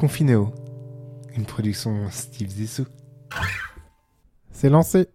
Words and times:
Confinéo, 0.00 0.54
une 1.36 1.44
production 1.44 2.08
Steve 2.10 2.48
Zissou. 2.48 2.86
C'est 4.50 4.70
lancé. 4.70 5.08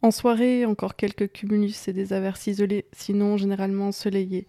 En 0.00 0.12
soirée, 0.12 0.64
encore 0.64 0.94
quelques 0.94 1.32
cumulus 1.32 1.88
et 1.88 1.92
des 1.92 2.12
averses 2.12 2.46
isolées, 2.46 2.86
sinon 2.92 3.36
généralement 3.36 3.88
ensoleillés. 3.88 4.46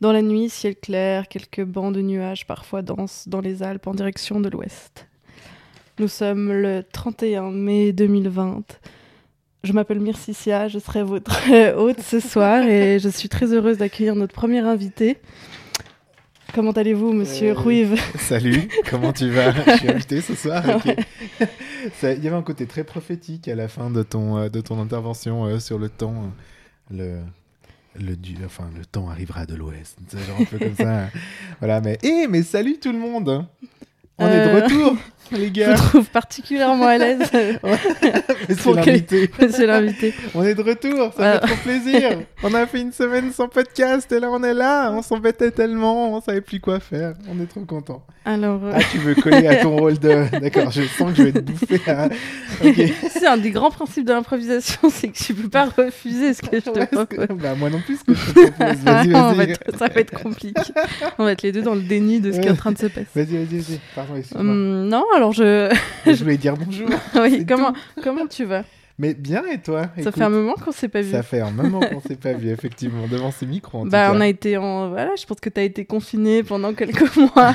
Dans 0.00 0.10
la 0.10 0.22
nuit, 0.22 0.48
ciel 0.48 0.74
clair, 0.74 1.28
quelques 1.28 1.62
bancs 1.62 1.94
de 1.94 2.00
nuages 2.00 2.44
parfois 2.44 2.82
denses 2.82 3.28
dans 3.28 3.40
les 3.40 3.62
Alpes 3.62 3.86
en 3.86 3.94
direction 3.94 4.40
de 4.40 4.48
l'ouest. 4.48 5.06
Nous 6.00 6.08
sommes 6.08 6.52
le 6.52 6.82
31 6.82 7.52
mai 7.52 7.92
2020. 7.92 8.64
Je 9.62 9.72
m'appelle 9.72 10.00
Myrcicia, 10.00 10.66
je 10.66 10.80
serai 10.80 11.04
votre 11.04 11.76
hôte 11.76 12.00
ce 12.00 12.18
soir 12.18 12.64
et 12.64 12.98
je 12.98 13.08
suis 13.08 13.28
très 13.28 13.52
heureuse 13.52 13.78
d'accueillir 13.78 14.16
notre 14.16 14.34
premier 14.34 14.58
invité. 14.58 15.18
Comment 16.54 16.70
allez-vous, 16.72 17.12
monsieur 17.12 17.48
Euh, 17.50 17.54
Ruive 17.54 18.00
Salut, 18.18 18.68
comment 18.88 19.12
tu 19.12 19.28
vas? 19.30 19.52
Je 19.52 19.76
suis 19.78 19.88
invité 19.88 20.20
ce 20.20 20.34
soir. 20.34 20.62
Ça- 22.00 22.12
Il 22.12 22.22
y 22.22 22.28
avait 22.28 22.36
un 22.36 22.42
côté 22.42 22.66
très 22.66 22.84
prophétique 22.84 23.48
à 23.48 23.54
la 23.56 23.66
fin 23.68 23.90
de 23.90 24.02
ton, 24.02 24.38
euh, 24.38 24.48
de 24.48 24.60
ton 24.60 24.80
intervention 24.80 25.44
euh, 25.46 25.58
sur 25.58 25.78
le 25.78 25.88
temps. 25.88 26.32
euh, 26.92 27.20
Le, 27.98 28.04
le, 28.06 28.16
du, 28.16 28.36
enfin, 28.44 28.70
le 28.76 28.84
temps 28.84 29.08
arrivera 29.08 29.46
de 29.46 29.54
l'ouest. 29.56 29.96
C'est 30.08 30.18
genre 30.24 30.40
un 30.40 30.44
peu 30.44 30.58
comme 30.58 30.76
ça. 30.76 31.08
Voilà, 31.60 31.80
mais, 31.80 31.98
eh, 32.02 32.26
mais 32.28 32.42
salut 32.42 32.78
tout 32.80 32.92
le 32.92 32.98
monde 32.98 33.44
On 34.18 34.26
est 34.28 34.44
de 34.46 34.50
Euh, 34.50 34.62
retour, 34.62 34.96
les 35.32 35.38
Je 35.38 35.44
vous 35.46 35.50
gars 35.52 35.74
trouve 35.74 36.06
particulièrement 36.10 36.86
à 36.86 36.98
l'aise, 36.98 37.18
quel- 37.32 37.58
l'invité. 38.76 39.30
monsieur 39.40 39.66
l'invité. 39.66 40.14
On 40.34 40.44
est 40.44 40.54
de 40.54 40.62
retour, 40.62 41.12
ça 41.12 41.12
Voilà. 41.16 41.40
fait 41.40 41.46
trop 41.46 41.56
plaisir. 41.64 42.18
on 42.42 42.54
a 42.54 42.66
fait 42.66 42.80
une 42.80 42.92
semaine 42.92 43.32
sans 43.32 43.48
podcast 43.48 44.10
et 44.12 44.20
là 44.20 44.28
on 44.30 44.42
est 44.44 44.54
là. 44.54 44.92
On 44.92 45.02
s'embêtait 45.02 45.50
tellement, 45.50 46.14
on 46.16 46.20
savait 46.20 46.40
plus 46.42 46.60
quoi 46.60 46.78
faire. 46.80 47.14
On 47.28 47.42
est 47.42 47.46
trop 47.46 47.64
content. 47.64 48.04
Alors, 48.26 48.58
euh, 48.64 48.72
Ah, 48.74 48.78
tu 48.90 48.96
veux 48.98 49.14
coller 49.14 49.46
à 49.46 49.56
ton 49.56 49.76
rôle 49.76 49.98
de. 49.98 50.24
D'accord, 50.40 50.70
je 50.70 50.82
sens 50.84 51.10
que 51.12 51.16
je 51.18 51.22
vais 51.24 51.32
te 51.32 51.40
bouffer. 51.40 51.80
à- 51.90 52.06
Ok. 52.64 52.80
c'est 53.10 53.26
un 53.26 53.36
des 53.36 53.50
grands 53.50 53.70
principes 53.70 54.06
de 54.06 54.12
l'improvisation, 54.14 54.88
c'est 54.90 55.08
que 55.08 55.18
tu 55.18 55.34
peux 55.34 55.50
pas 55.50 55.66
refuser 55.66 56.32
ce 56.32 56.40
que 56.40 56.56
je 56.58 56.70
te 56.70 56.84
propose. 56.86 57.26
bah, 57.38 57.54
moi 57.54 57.68
non 57.68 57.80
plus, 57.84 57.98
ce 57.98 58.04
que 58.04 58.14
je 58.14 58.24
te 58.32 58.50
propose. 58.50 58.76
Vas-y, 58.84 59.08
vas-y. 59.10 59.50
être- 59.50 59.78
ça 59.78 59.88
va 59.88 60.00
être 60.00 60.22
compliqué. 60.22 60.60
On 61.18 61.24
va 61.24 61.32
être 61.32 61.42
les 61.42 61.52
deux 61.52 61.60
dans 61.62 61.74
le 61.74 61.82
déni 61.82 62.20
de 62.20 62.32
ce 62.32 62.40
qui 62.40 62.48
est 62.48 62.50
en 62.50 62.56
train 62.56 62.72
de 62.72 62.78
se 62.78 62.86
passer. 62.86 63.06
Vas-y, 63.14 63.36
vas-y, 63.44 63.58
vas-y. 63.58 63.80
Pardon, 64.06 64.16
excuse-moi. 64.16 64.52
Hum, 64.52 64.88
non, 64.88 65.04
alors 65.16 65.32
je. 65.32 65.74
Je 66.06 66.12
voulais 66.24 66.36
dire 66.36 66.56
bonjour. 66.56 66.88
oui, 67.16 67.44
comment, 67.46 67.72
comment 68.02 68.26
tu 68.26 68.44
vas? 68.44 68.64
Mais 68.98 69.12
bien, 69.14 69.42
et 69.46 69.58
toi? 69.60 69.82
Ça 69.96 70.02
Écoute, 70.02 70.14
fait 70.14 70.22
un 70.22 70.28
moment 70.28 70.54
qu'on 70.54 70.70
s'est 70.72 70.88
pas 70.88 71.00
vu. 71.00 71.10
Ça 71.10 71.22
fait 71.24 71.40
un 71.40 71.50
moment 71.50 71.80
qu'on 71.80 72.00
s'est 72.00 72.14
pas 72.16 72.32
vu, 72.32 72.48
effectivement, 72.50 73.08
devant 73.08 73.32
ces 73.32 73.44
micros. 73.46 73.80
En 73.80 73.84
tout 73.84 73.90
Bah, 73.90 74.06
cas. 74.08 74.12
on 74.14 74.20
a 74.20 74.28
été 74.28 74.56
en. 74.56 74.88
Voilà, 74.90 75.10
je 75.18 75.26
pense 75.26 75.40
que 75.40 75.48
tu 75.50 75.58
as 75.60 75.64
été 75.64 75.84
confiné 75.84 76.42
pendant 76.42 76.72
quelques 76.74 77.16
mois. 77.16 77.54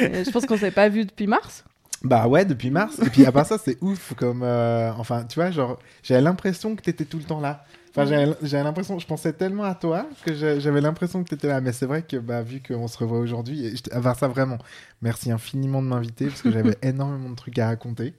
Et 0.00 0.24
je 0.24 0.30
pense 0.30 0.46
qu'on 0.46 0.56
s'est 0.56 0.70
pas 0.70 0.88
vu 0.88 1.04
depuis 1.04 1.26
mars. 1.26 1.64
Bah 2.02 2.28
ouais, 2.28 2.44
depuis 2.44 2.70
mars. 2.70 2.98
Et 3.04 3.10
puis 3.10 3.26
à 3.26 3.32
part 3.32 3.44
ça, 3.44 3.58
c'est 3.58 3.76
ouf 3.82 4.14
comme... 4.16 4.42
euh, 4.42 4.90
Enfin, 4.96 5.24
tu 5.24 5.38
vois, 5.38 5.50
genre, 5.50 5.78
j'avais 6.02 6.22
l'impression 6.22 6.74
que 6.76 6.80
t'étais 6.82 7.04
tout 7.04 7.18
le 7.18 7.24
temps 7.24 7.40
là. 7.40 7.64
Enfin, 7.90 8.06
j'avais 8.06 8.62
l'impression, 8.62 8.98
je 8.98 9.06
pensais 9.06 9.32
tellement 9.32 9.64
à 9.64 9.74
toi 9.74 10.06
que 10.24 10.32
j'avais 10.34 10.80
l'impression 10.80 11.24
que 11.24 11.28
t'étais 11.28 11.48
là. 11.48 11.60
Mais 11.60 11.72
c'est 11.72 11.86
vrai 11.86 12.02
que, 12.02 12.16
bah, 12.16 12.42
vu 12.42 12.62
qu'on 12.66 12.86
se 12.86 12.96
revoit 12.96 13.18
aujourd'hui, 13.18 13.74
à 13.90 14.00
part 14.00 14.16
ça, 14.16 14.28
vraiment, 14.28 14.58
merci 15.02 15.32
infiniment 15.32 15.82
de 15.82 15.88
m'inviter 15.88 16.26
parce 16.26 16.42
que 16.42 16.52
j'avais 16.52 16.76
énormément 16.82 17.30
de 17.30 17.34
trucs 17.34 17.58
à 17.58 17.66
raconter. 17.66 18.14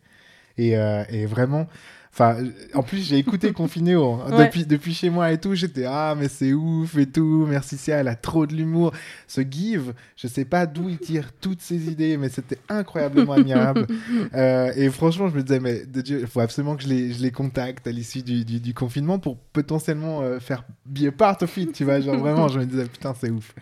Et, 0.57 0.77
euh, 0.77 1.03
et 1.09 1.25
vraiment, 1.25 1.67
enfin, 2.13 2.37
en 2.73 2.83
plus, 2.83 2.99
j'ai 3.07 3.17
écouté 3.17 3.51
Confinéo 3.53 4.13
hein, 4.25 4.31
Ouais. 4.37 4.45
depuis, 4.45 4.65
depuis 4.65 4.93
chez 4.93 5.09
moi 5.09 5.31
et 5.31 5.37
tout. 5.39 5.55
J'étais, 5.55 5.85
ah, 5.87 6.15
mais 6.17 6.27
c'est 6.27 6.53
ouf 6.53 6.97
et 6.97 7.05
tout. 7.05 7.45
Merci, 7.49 7.77
Sia, 7.77 7.97
elle 7.97 8.07
a 8.07 8.15
trop 8.15 8.45
de 8.45 8.53
l'humour. 8.53 8.91
Ce 9.27 9.41
Give, 9.41 9.93
je 10.17 10.27
sais 10.27 10.45
pas 10.45 10.65
d'où 10.65 10.89
il 10.89 10.97
tire 10.99 11.31
toutes 11.39 11.61
ses 11.61 11.89
idées, 11.89 12.17
mais 12.17 12.29
c'était 12.29 12.57
incroyablement 12.69 13.33
admirable. 13.33 13.87
Euh, 14.33 14.71
et 14.75 14.89
franchement, 14.89 15.27
je 15.29 15.35
me 15.35 15.41
disais, 15.43 15.59
mais 15.59 15.85
de 15.85 16.01
Dieu, 16.01 16.19
il 16.21 16.27
faut 16.27 16.39
absolument 16.39 16.75
que 16.75 16.83
je 16.83 16.87
les, 16.87 17.11
je 17.13 17.21
les 17.21 17.31
contacte 17.31 17.85
à 17.87 17.91
l'issue 17.91 18.21
du, 18.21 18.45
du, 18.45 18.59
du 18.59 18.73
confinement 18.73 19.19
pour 19.19 19.37
potentiellement 19.37 20.21
euh, 20.21 20.39
faire 20.39 20.63
be 20.85 21.05
a 21.07 21.11
part 21.11 21.37
of 21.41 21.57
it, 21.57 21.73
tu 21.73 21.83
vois. 21.83 21.99
Genre 21.99 22.17
vraiment, 22.17 22.47
je 22.47 22.59
me 22.59 22.65
disais, 22.65 22.85
putain, 22.85 23.13
c'est 23.19 23.29
ouf. 23.29 23.53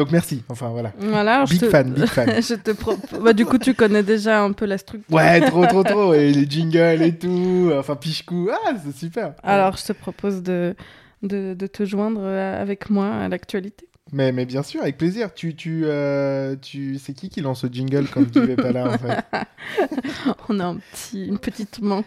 Donc 0.00 0.12
merci, 0.12 0.42
enfin 0.48 0.68
voilà. 0.70 0.94
Voilà, 0.98 1.44
Big 1.44 1.60
te- 1.60 1.68
fan, 1.68 1.92
big 1.92 2.06
fan. 2.06 2.26
je 2.42 2.54
te 2.54 2.70
pro- 2.70 2.96
bah, 3.22 3.34
du 3.34 3.44
coup, 3.44 3.58
tu 3.58 3.74
connais 3.74 4.02
déjà 4.02 4.42
un 4.42 4.52
peu 4.52 4.64
la 4.64 4.78
structure. 4.78 5.14
Ouais, 5.14 5.42
trop, 5.42 5.66
trop, 5.66 5.82
trop. 5.84 6.14
Et 6.14 6.32
les 6.32 6.48
jingles 6.48 7.02
et 7.02 7.14
tout. 7.18 7.70
Enfin, 7.78 7.96
pichecou. 7.96 8.48
Ah, 8.50 8.72
c'est 8.82 8.96
super. 8.96 9.34
Alors, 9.42 9.76
je 9.76 9.84
te 9.84 9.92
propose 9.92 10.42
de, 10.42 10.74
de, 11.22 11.52
de 11.52 11.66
te 11.66 11.84
joindre 11.84 12.22
euh, 12.22 12.62
avec 12.62 12.88
moi 12.88 13.08
à 13.08 13.28
l'actualité. 13.28 13.86
Mais, 14.10 14.32
mais 14.32 14.46
bien 14.46 14.62
sûr, 14.62 14.80
avec 14.80 14.96
plaisir. 14.96 15.34
Tu, 15.34 15.54
tu, 15.54 15.82
euh, 15.84 16.56
tu... 16.62 16.96
C'est 16.98 17.12
qui 17.12 17.28
qui 17.28 17.42
lance 17.42 17.62
le 17.64 17.68
jingle 17.70 18.06
quand 18.08 18.24
tu 18.32 18.38
es 18.50 18.56
pas 18.56 18.72
là, 18.72 18.88
en 18.88 18.96
fait 18.96 19.22
On 20.48 20.58
a 20.60 20.64
un 20.64 20.76
petit, 20.76 21.26
une 21.26 21.38
petite 21.38 21.82
main. 21.82 22.02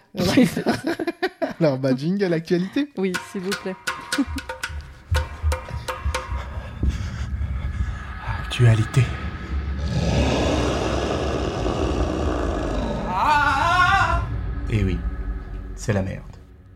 Alors, 1.59 1.77
bah, 1.77 1.91
jingle 1.95 2.33
actualité. 2.33 2.89
oui, 2.97 3.13
s'il 3.31 3.41
vous 3.41 3.51
plaît. 3.61 3.75
Actualité. 8.53 9.01
Et 14.69 14.77
Eh 14.77 14.83
oui, 14.83 14.99
c'est 15.75 15.91
la 15.91 16.03
merde. 16.03 16.21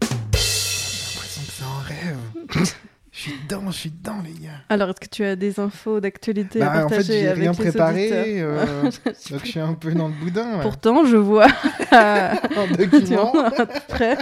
J'ai 0.01 0.07
l'impression 0.33 1.41
que 1.43 1.51
c'est 1.51 1.63
un 1.63 1.79
rêve. 1.85 2.73
Je 3.11 3.21
suis 3.23 3.33
dedans, 3.47 3.63
je 3.71 3.75
suis 3.77 3.89
dedans, 3.89 4.17
les 4.23 4.45
gars. 4.45 4.51
Alors, 4.69 4.89
est-ce 4.89 4.99
que 4.99 5.07
tu 5.15 5.23
as 5.23 5.35
des 5.35 5.59
infos 5.59 5.99
d'actualité 5.99 6.61
à 6.61 6.65
Bah, 6.65 6.71
en 6.85 6.89
fait, 6.89 6.95
partager 6.97 7.13
j'ai 7.21 7.27
avec 7.27 7.39
rien 7.41 7.51
les 7.51 7.57
préparé. 7.57 8.09
euh, 8.41 8.83
donc, 9.31 9.41
je 9.44 9.47
suis 9.49 9.59
un 9.59 9.73
peu 9.73 9.91
dans 9.95 10.07
le 10.09 10.13
boudin. 10.13 10.59
Pourtant, 10.61 11.03
je 11.03 11.15
vois 11.17 11.47
En 11.91 12.67
tu 12.67 12.85
document. 12.85 13.31
vois, 13.31 13.47
à 13.47 13.65
peu 13.65 13.79
près. 13.88 14.17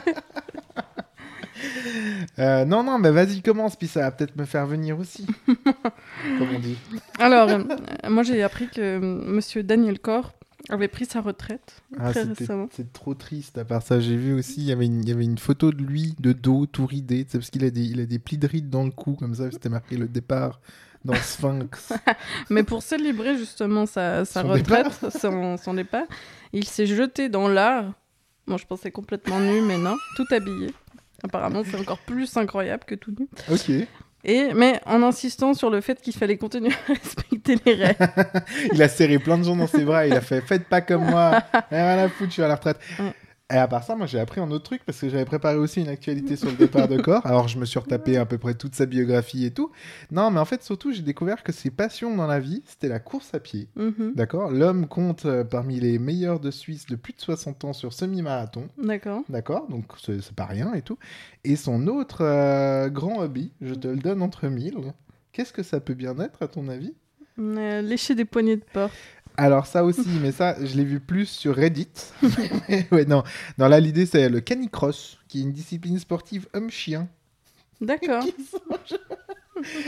Euh, 2.40 2.66
non, 2.66 2.84
non, 2.84 3.00
mais 3.00 3.12
vas-y, 3.12 3.42
commence, 3.42 3.76
puis 3.78 3.88
ça 3.88 4.02
va 4.02 4.12
peut-être 4.12 4.36
me 4.36 4.44
faire 4.46 4.66
venir 4.66 5.00
aussi. 5.00 5.26
Comme 5.46 6.50
on 6.56 6.60
dit. 6.60 6.78
Alors, 7.20 7.50
euh, 7.50 8.10
moi, 8.10 8.24
j'ai 8.24 8.44
appris 8.44 8.68
que 8.68 8.82
euh, 8.82 9.00
Monsieur 9.00 9.64
Daniel 9.64 10.00
Corr 10.00 10.34
avait 10.70 10.88
pris 10.90 11.06
sa 11.06 11.22
retraite 11.22 11.82
Ah, 11.98 12.12
très 12.12 12.24
récemment. 12.24 12.68
c'est 12.72 12.92
trop 12.92 13.14
triste. 13.14 13.58
À 13.58 13.64
part 13.64 13.84
ça, 13.84 14.00
j'ai 14.02 14.18
vu 14.18 14.34
aussi, 14.34 14.62
il 14.62 14.66
y 14.66 14.72
avait 14.72 14.86
une, 14.86 15.02
il 15.02 15.08
y 15.10 15.12
avait 15.14 15.24
une 15.24 15.38
photo 15.38 15.72
de 15.72 15.82
lui, 15.82 16.16
de 16.20 16.34
dos, 16.34 16.66
tout 16.66 16.86
ridé. 16.86 17.26
parce 17.32 17.50
qu'il 17.50 17.64
a 17.64 17.70
des, 17.70 17.84
il 17.84 18.02
a 18.02 18.06
des 18.06 18.20
plis 18.20 18.38
de 18.38 18.48
rides 18.48 18.70
dans 18.70 18.84
le 18.84 18.92
cou, 18.92 19.14
comme 19.14 19.36
ça. 19.36 19.50
C'était 19.52 19.70
marqué 19.70 19.96
le 19.96 20.08
départ 20.10 20.60
dans 21.06 21.14
Sphinx. 21.22 21.94
Mais 22.50 22.64
pour 22.64 22.84
célébrer 22.84 23.38
justement 23.38 23.86
sa, 23.86 24.26
sa 24.26 24.42
Son 24.42 24.50
retraite, 24.50 24.88
son, 25.22 25.56
son 25.58 25.74
départ, 25.74 26.06
il 26.52 26.66
s'est 26.66 26.88
jeté 26.88 27.30
dans 27.30 27.48
l'art. 27.48 27.94
Moi, 28.48 28.58
je 28.58 28.66
pensais 28.66 28.92
complètement 28.92 29.40
nu, 29.40 29.62
mais 29.62 29.78
non, 29.78 29.96
tout 30.16 30.26
habillé. 30.32 30.74
Apparemment, 31.24 31.64
c'est 31.70 31.78
encore 31.80 32.00
plus 32.00 32.36
incroyable 32.38 32.84
que 32.86 32.96
tout 32.96 33.14
nu. 33.18 33.28
ok. 33.52 33.88
Et, 34.28 34.54
mais 34.56 34.82
en 34.88 35.04
insistant 35.04 35.54
sur 35.54 35.70
le 35.70 35.82
fait 35.82 36.02
qu'il 36.02 36.14
fallait 36.14 36.38
continuer 36.38 36.72
à 36.72 36.94
respecter 36.94 37.58
les 37.64 37.74
règles. 37.76 38.10
Il 38.74 38.82
a 38.82 38.88
serré 38.90 39.20
plein 39.20 39.38
de 39.38 39.44
gens 39.44 39.56
dans 39.56 39.68
ses 39.68 39.86
bras. 39.86 40.08
Il 40.08 40.14
a 40.14 40.22
fait 40.22 40.42
Faites 40.42 40.68
pas 40.68 40.82
comme 40.82 41.06
moi. 41.06 41.44
Rien 41.70 42.00
à 42.00 42.10
foutre, 42.10 42.30
je 42.30 42.34
suis 42.34 42.42
à 42.42 42.48
la 42.48 42.56
retraite. 42.56 42.80
Ouais. 42.98 43.14
Et 43.54 43.58
à 43.58 43.68
part 43.68 43.84
ça, 43.84 43.96
moi 43.96 44.08
j'ai 44.08 44.20
appris 44.20 44.42
un 44.42 44.50
autre 44.50 44.64
truc 44.64 44.82
parce 44.86 45.00
que 45.00 45.08
j'avais 45.08 45.26
préparé 45.26 45.56
aussi 45.56 45.80
une 45.80 45.88
actualité 45.88 46.36
sur 46.36 46.50
le 46.50 46.56
départ 46.56 46.88
de 46.88 46.98
corps. 47.00 47.24
Alors 47.28 47.48
je 47.48 47.60
me 47.60 47.66
suis 47.66 47.78
retapé 47.78 48.18
à 48.18 48.26
peu 48.26 48.40
près 48.40 48.56
toute 48.56 48.74
sa 48.74 48.88
biographie 48.88 49.46
et 49.46 49.52
tout. 49.52 49.72
Non, 50.10 50.32
mais 50.32 50.40
en 50.40 50.46
fait, 50.46 50.64
surtout, 50.64 50.92
j'ai 50.92 51.04
découvert 51.04 51.44
que 51.44 51.52
ses 51.52 51.70
passions 51.70 52.16
dans 52.16 52.26
la 52.26 52.40
vie, 52.40 52.64
c'était 52.66 52.88
la 52.88 53.00
course 53.00 53.36
à 53.36 53.40
pied. 53.40 53.68
Mhm. 53.76 54.14
D'accord? 54.16 54.50
L'homme 54.50 54.88
compte 54.88 55.26
euh, 55.26 55.44
parmi 55.44 55.80
les 55.80 56.00
meilleurs 56.00 56.40
de 56.40 56.50
Suisse 56.50 56.88
de 56.88 56.96
plus 56.96 57.14
de 57.14 57.22
60 57.22 57.66
ans 57.66 57.74
sur 57.74 57.94
semi-marathon. 57.94 58.68
D'accord. 58.80 59.22
D'accord? 59.30 59.68
Donc 59.70 59.86
c'est 60.02 60.22
c'est 60.22 60.36
pas 60.36 60.46
rien 60.46 60.74
et 60.74 60.82
tout. 60.82 60.98
Et 61.44 61.56
son 61.56 61.86
autre 61.86 62.24
euh, 62.24 62.90
grand 62.90 63.20
hobby, 63.20 63.52
je 63.62 63.76
te 63.76 63.88
le 63.88 63.98
donne 63.98 64.24
entre 64.24 64.48
mille. 64.48 64.76
Qu'est-ce 65.34 65.54
que 65.54 65.62
ça 65.62 65.80
peut 65.80 65.94
bien 65.94 66.18
être 66.18 66.42
à 66.42 66.48
ton 66.48 66.68
avis? 66.68 66.96
Euh, 67.38 67.82
lécher 67.82 68.16
des 68.16 68.26
poignées 68.26 68.56
de 68.56 68.64
porte. 68.74 68.94
Alors 69.38 69.66
ça 69.68 69.84
aussi, 69.84 70.08
mais 70.22 70.32
ça, 70.32 70.56
je 70.64 70.76
l'ai 70.78 70.84
vu 70.86 71.00
plus 71.00 71.26
sur 71.28 71.56
Reddit. 71.56 71.88
Ouais, 72.92 73.06
non. 73.06 73.24
non, 73.58 73.68
là, 73.68 73.80
l'idée, 73.80 74.06
c'est 74.06 74.30
le 74.30 74.40
canicross, 74.42 75.18
qui 75.28 75.40
est 75.40 75.44
une 75.44 75.52
discipline 75.52 76.00
sportive 76.00 76.48
homme-chien. 76.54 77.08
D'accord. 77.82 78.24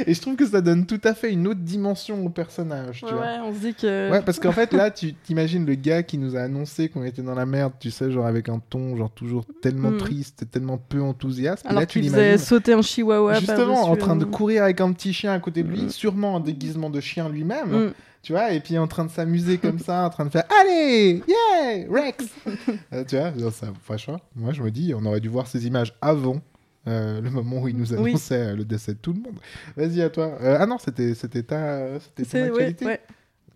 Et 0.05 0.13
je 0.13 0.21
trouve 0.21 0.37
que 0.37 0.45
ça 0.45 0.61
donne 0.61 0.85
tout 0.85 1.01
à 1.03 1.13
fait 1.13 1.31
une 1.31 1.45
autre 1.45 1.59
dimension 1.59 2.25
au 2.25 2.29
personnage, 2.29 2.99
tu 2.99 3.05
Ouais, 3.05 3.11
vois. 3.11 3.27
on 3.43 3.53
se 3.53 3.59
dit 3.59 3.73
que. 3.73 4.09
Ouais, 4.11 4.21
parce 4.21 4.39
qu'en 4.39 4.53
fait, 4.53 4.71
là, 4.71 4.89
tu 4.91 5.13
t'imagines 5.13 5.65
le 5.65 5.75
gars 5.75 6.03
qui 6.03 6.17
nous 6.17 6.37
a 6.37 6.39
annoncé 6.39 6.87
qu'on 6.87 7.03
était 7.03 7.21
dans 7.21 7.35
la 7.35 7.45
merde, 7.45 7.73
tu 7.77 7.91
sais, 7.91 8.09
genre 8.09 8.25
avec 8.25 8.47
un 8.47 8.59
ton, 8.59 8.95
genre 8.95 9.11
toujours 9.11 9.45
tellement 9.61 9.91
Mm. 9.91 9.97
triste, 9.97 10.45
tellement 10.51 10.77
peu 10.77 11.01
enthousiaste. 11.01 11.65
Et 11.65 11.69
Alors 11.69 11.81
là, 11.81 11.85
tu 11.85 11.99
l'imagines 11.99 12.37
sauter 12.37 12.73
un 12.73 12.81
chihuahua 12.81 13.39
justement 13.41 13.83
en 13.91 13.95
train 13.97 14.15
de 14.15 14.23
courir 14.25 14.63
avec 14.63 14.79
un 14.79 14.93
petit 14.93 15.11
chien 15.11 15.33
à 15.33 15.39
côté 15.39 15.63
de 15.63 15.67
lui, 15.69 15.83
Mm. 15.83 15.89
sûrement 15.89 16.35
en 16.35 16.39
déguisement 16.39 16.89
de 16.89 17.01
chien 17.01 17.27
lui-même, 17.27 17.87
Mm. 17.87 17.93
Tu 18.27 18.33
vois, 18.33 18.51
et 18.51 18.59
puis 18.59 18.77
en 18.77 18.87
train 18.87 19.05
de 19.05 19.09
s'amuser 19.09 19.57
comme 19.57 19.79
ça, 19.79 20.05
en 20.05 20.09
train 20.09 20.25
de 20.25 20.29
faire 20.29 20.43
Allez, 20.59 21.23
yeah, 21.29 21.85
Rex 21.89 22.25
Euh, 22.93 23.05
Tu 23.07 23.15
vois, 23.15 23.51
ça, 23.51 23.67
franchement, 23.81 24.19
moi 24.35 24.51
je 24.51 24.61
me 24.61 24.69
dis, 24.69 24.93
on 24.93 25.05
aurait 25.05 25.21
dû 25.21 25.29
voir 25.29 25.47
ces 25.47 25.65
images 25.65 25.95
avant 26.01 26.41
euh, 26.89 27.21
le 27.21 27.29
moment 27.29 27.61
où 27.61 27.69
il 27.69 27.77
nous 27.77 27.93
annonçait 27.93 28.53
le 28.53 28.65
décès 28.65 28.95
de 28.95 28.97
tout 28.97 29.13
le 29.13 29.21
monde. 29.21 29.37
Vas-y, 29.77 30.01
à 30.01 30.09
toi. 30.09 30.37
Euh, 30.41 30.57
ah 30.59 30.65
non, 30.65 30.77
c'était 30.77 31.13
c'était 31.13 31.43
ta, 31.43 31.87
ouais, 31.87 32.75
ouais. 32.81 32.99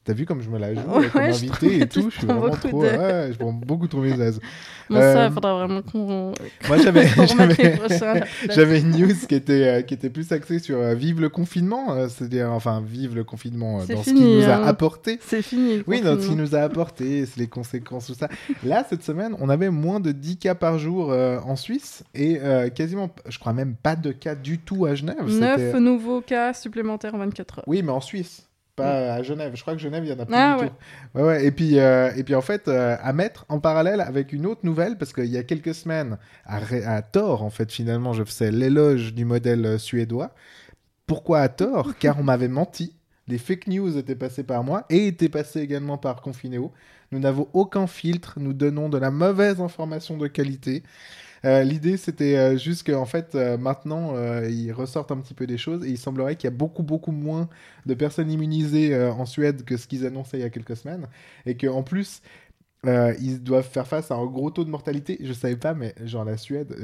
T'as 0.04 0.14
vu 0.14 0.26
comme 0.26 0.42
je 0.42 0.50
me 0.50 0.58
la 0.58 0.74
joue 0.74 0.82
Ouais, 0.96 1.08
comme 1.10 1.22
invité 1.22 1.82
et 1.82 1.88
tout 1.88 2.10
Je 2.10 2.18
suis 2.18 2.26
prends 2.26 2.40
vraiment 2.40 2.56
beaucoup 2.56 2.68
trop. 2.70 2.84
de- 2.84 2.88
Ouais, 2.90 3.30
je 3.34 3.38
prends 3.38 3.54
beaucoup 3.54 3.88
trop 3.88 4.02
mes 4.02 4.20
aises. 4.20 4.40
Bon, 4.90 4.98
Euh, 4.98 5.14
ça, 5.14 5.28
il 5.28 5.32
faudra 5.34 5.54
vraiment 5.54 5.82
qu'on. 5.84 6.34
Moi, 6.68 6.78
j'avais. 6.84 7.08
j'avais- 8.50 8.80
une 8.82 8.92
news 8.92 9.14
qui 9.28 9.36
était, 9.36 9.54
euh, 9.68 9.82
qui 9.84 9.94
était 9.94 10.10
plus 10.10 10.30
axée 10.32 10.60
sur 10.60 10.78
euh, 10.78 10.96
vive 10.96 11.22
le 11.22 11.30
confinement, 11.30 11.94
euh, 11.94 12.08
c'est-à-dire, 12.10 12.52
enfin, 12.52 12.84
vive 12.86 13.16
le 13.16 13.24
confinement 13.24 13.80
euh, 13.82 13.86
dans 13.94 14.04
ce 14.04 14.10
qu'il 14.10 14.16
nous 14.40 14.44
a 14.44 14.56
hein. 14.58 14.64
apporté. 14.66 15.20
C'est 15.22 15.42
fini. 15.42 15.82
Oui, 15.88 16.02
dans 16.02 16.20
ce 16.20 16.28
qu'il 16.28 16.36
nous 16.38 16.56
a 16.56 16.60
apporté, 16.60 17.26
c'est 17.26 17.40
les 17.40 17.48
conséquences, 17.48 18.08
tout 18.08 18.14
ça. 18.16 18.28
Là, 18.66 18.86
cette 18.90 19.04
semaine, 19.04 19.36
on 19.40 19.50
avait 19.50 19.70
moins 19.70 20.00
de 20.00 20.12
10 20.12 20.38
cas 20.38 20.56
par 20.56 20.78
jour 20.80 21.12
euh, 21.12 21.40
en 21.46 21.56
Suisse 21.56 22.04
et 22.14 22.40
euh, 22.42 22.70
quasiment, 22.70 23.10
je 23.30 23.40
crois 23.40 23.54
même 23.54 23.76
pas 23.76 23.96
de 23.96 24.12
cas 24.12 24.36
du 24.36 24.58
tout 24.60 24.86
à 24.86 24.96
Genève. 24.96 25.24
Neuf 25.26 25.60
C'était- 25.60 25.80
nouveaux 25.80 26.22
cas 26.22 26.54
supplémentaires 26.54 27.16
en 27.16 27.20
24 27.20 27.60
heures. 27.60 27.64
Oui, 27.68 27.82
mais 27.84 27.92
en 27.92 28.02
Suisse, 28.02 28.48
pas 28.82 29.14
à 29.16 29.24
Genève. 29.24 29.52
Je 29.56 29.62
crois 29.62 29.74
que 29.74 29.80
Genève, 29.80 30.04
il 30.06 30.10
y 30.10 30.14
en 30.14 30.20
a 30.20 30.26
plus 30.26 30.36
Ah, 30.36 30.56
du 30.58 30.64
ouais. 30.64 30.70
tout. 30.70 31.20
Ouais, 31.20 31.24
ouais. 31.24 31.46
Et 31.46 31.52
puis, 31.52 31.80
euh, 31.80 32.12
et 32.16 32.24
puis 32.24 32.36
en 32.36 32.42
fait, 32.42 32.68
euh, 32.68 32.96
à 33.02 33.14
mettre 33.14 33.46
en 33.50 33.60
parallèle 33.60 34.02
avec 34.02 34.34
une 34.34 34.46
autre 34.46 34.62
nouvelle, 34.64 34.98
parce 34.98 35.14
qu'il 35.14 35.26
y 35.28 35.38
a 35.38 35.44
quelques 35.44 35.74
semaines, 35.76 36.18
à, 36.46 36.58
à 36.88 37.02
tort, 37.02 37.44
en 37.44 37.50
fait, 37.50 37.72
finalement, 37.72 38.14
je 38.14 38.24
faisais 38.24 38.52
l'éloge 38.52 39.14
du 39.14 39.26
modèle 39.26 39.66
euh, 39.66 39.78
suédois. 39.78 40.32
Pourquoi 41.08 41.40
à 41.42 41.50
tort? 41.50 41.94
Car 42.00 42.20
on 42.20 42.24
m'avait 42.24 42.48
menti. 42.48 42.96
Les 43.28 43.38
fake 43.38 43.68
news 43.68 43.98
étaient 43.98 44.16
passées 44.16 44.44
par 44.44 44.64
moi 44.64 44.86
et 44.90 45.08
étaient 45.08 45.30
passées 45.30 45.62
également 45.62 45.98
par 45.98 46.22
Confinéo. 46.22 46.72
Nous 47.12 47.20
n'avons 47.20 47.48
aucun 47.54 47.88
filtre, 47.88 48.36
nous 48.40 48.54
donnons 48.54 48.90
de 48.90 48.98
la 48.98 49.12
mauvaise 49.12 49.60
information 49.62 50.18
de 50.18 50.28
qualité. 50.28 50.84
Euh, 51.44 51.64
L'idée, 51.64 51.98
c'était 51.98 52.38
euh, 52.38 52.58
juste 52.58 52.86
qu'en 52.86 53.06
fait, 53.06 53.34
euh, 53.36 53.58
maintenant, 53.58 54.14
ils 54.44 54.72
ressortent 54.72 55.12
un 55.12 55.18
petit 55.18 55.34
peu 55.34 55.48
des 55.48 55.58
choses 55.58 55.84
et 55.86 55.90
il 55.90 55.98
semblerait 55.98 56.36
qu'il 56.36 56.46
y 56.50 56.54
a 56.54 56.56
beaucoup, 56.56 56.84
beaucoup 56.84 57.12
moins 57.12 57.50
de 57.86 57.94
personnes 57.96 58.30
immunisées 58.32 58.96
en 59.10 59.26
Suède 59.26 59.64
que 59.66 59.78
ce 59.78 59.88
qu'ils 59.88 60.06
annonçaient 60.06 60.38
il 60.38 60.42
y 60.42 60.44
a 60.44 60.50
quelques 60.50 60.78
semaines. 60.78 61.08
Et 61.46 61.58
qu'en 61.58 61.84
plus, 61.84 62.22
ils 62.86 63.42
doivent 63.44 63.68
faire 63.70 63.88
face 63.88 64.12
à 64.12 64.16
un 64.16 64.26
gros 64.26 64.52
taux 64.52 64.66
de 64.66 64.70
mortalité. 64.70 65.18
Je 65.22 65.34
savais 65.34 65.58
pas, 65.58 65.74
mais 65.74 65.96
genre 66.06 66.26
la 66.26 66.38
Suède, 66.38 66.76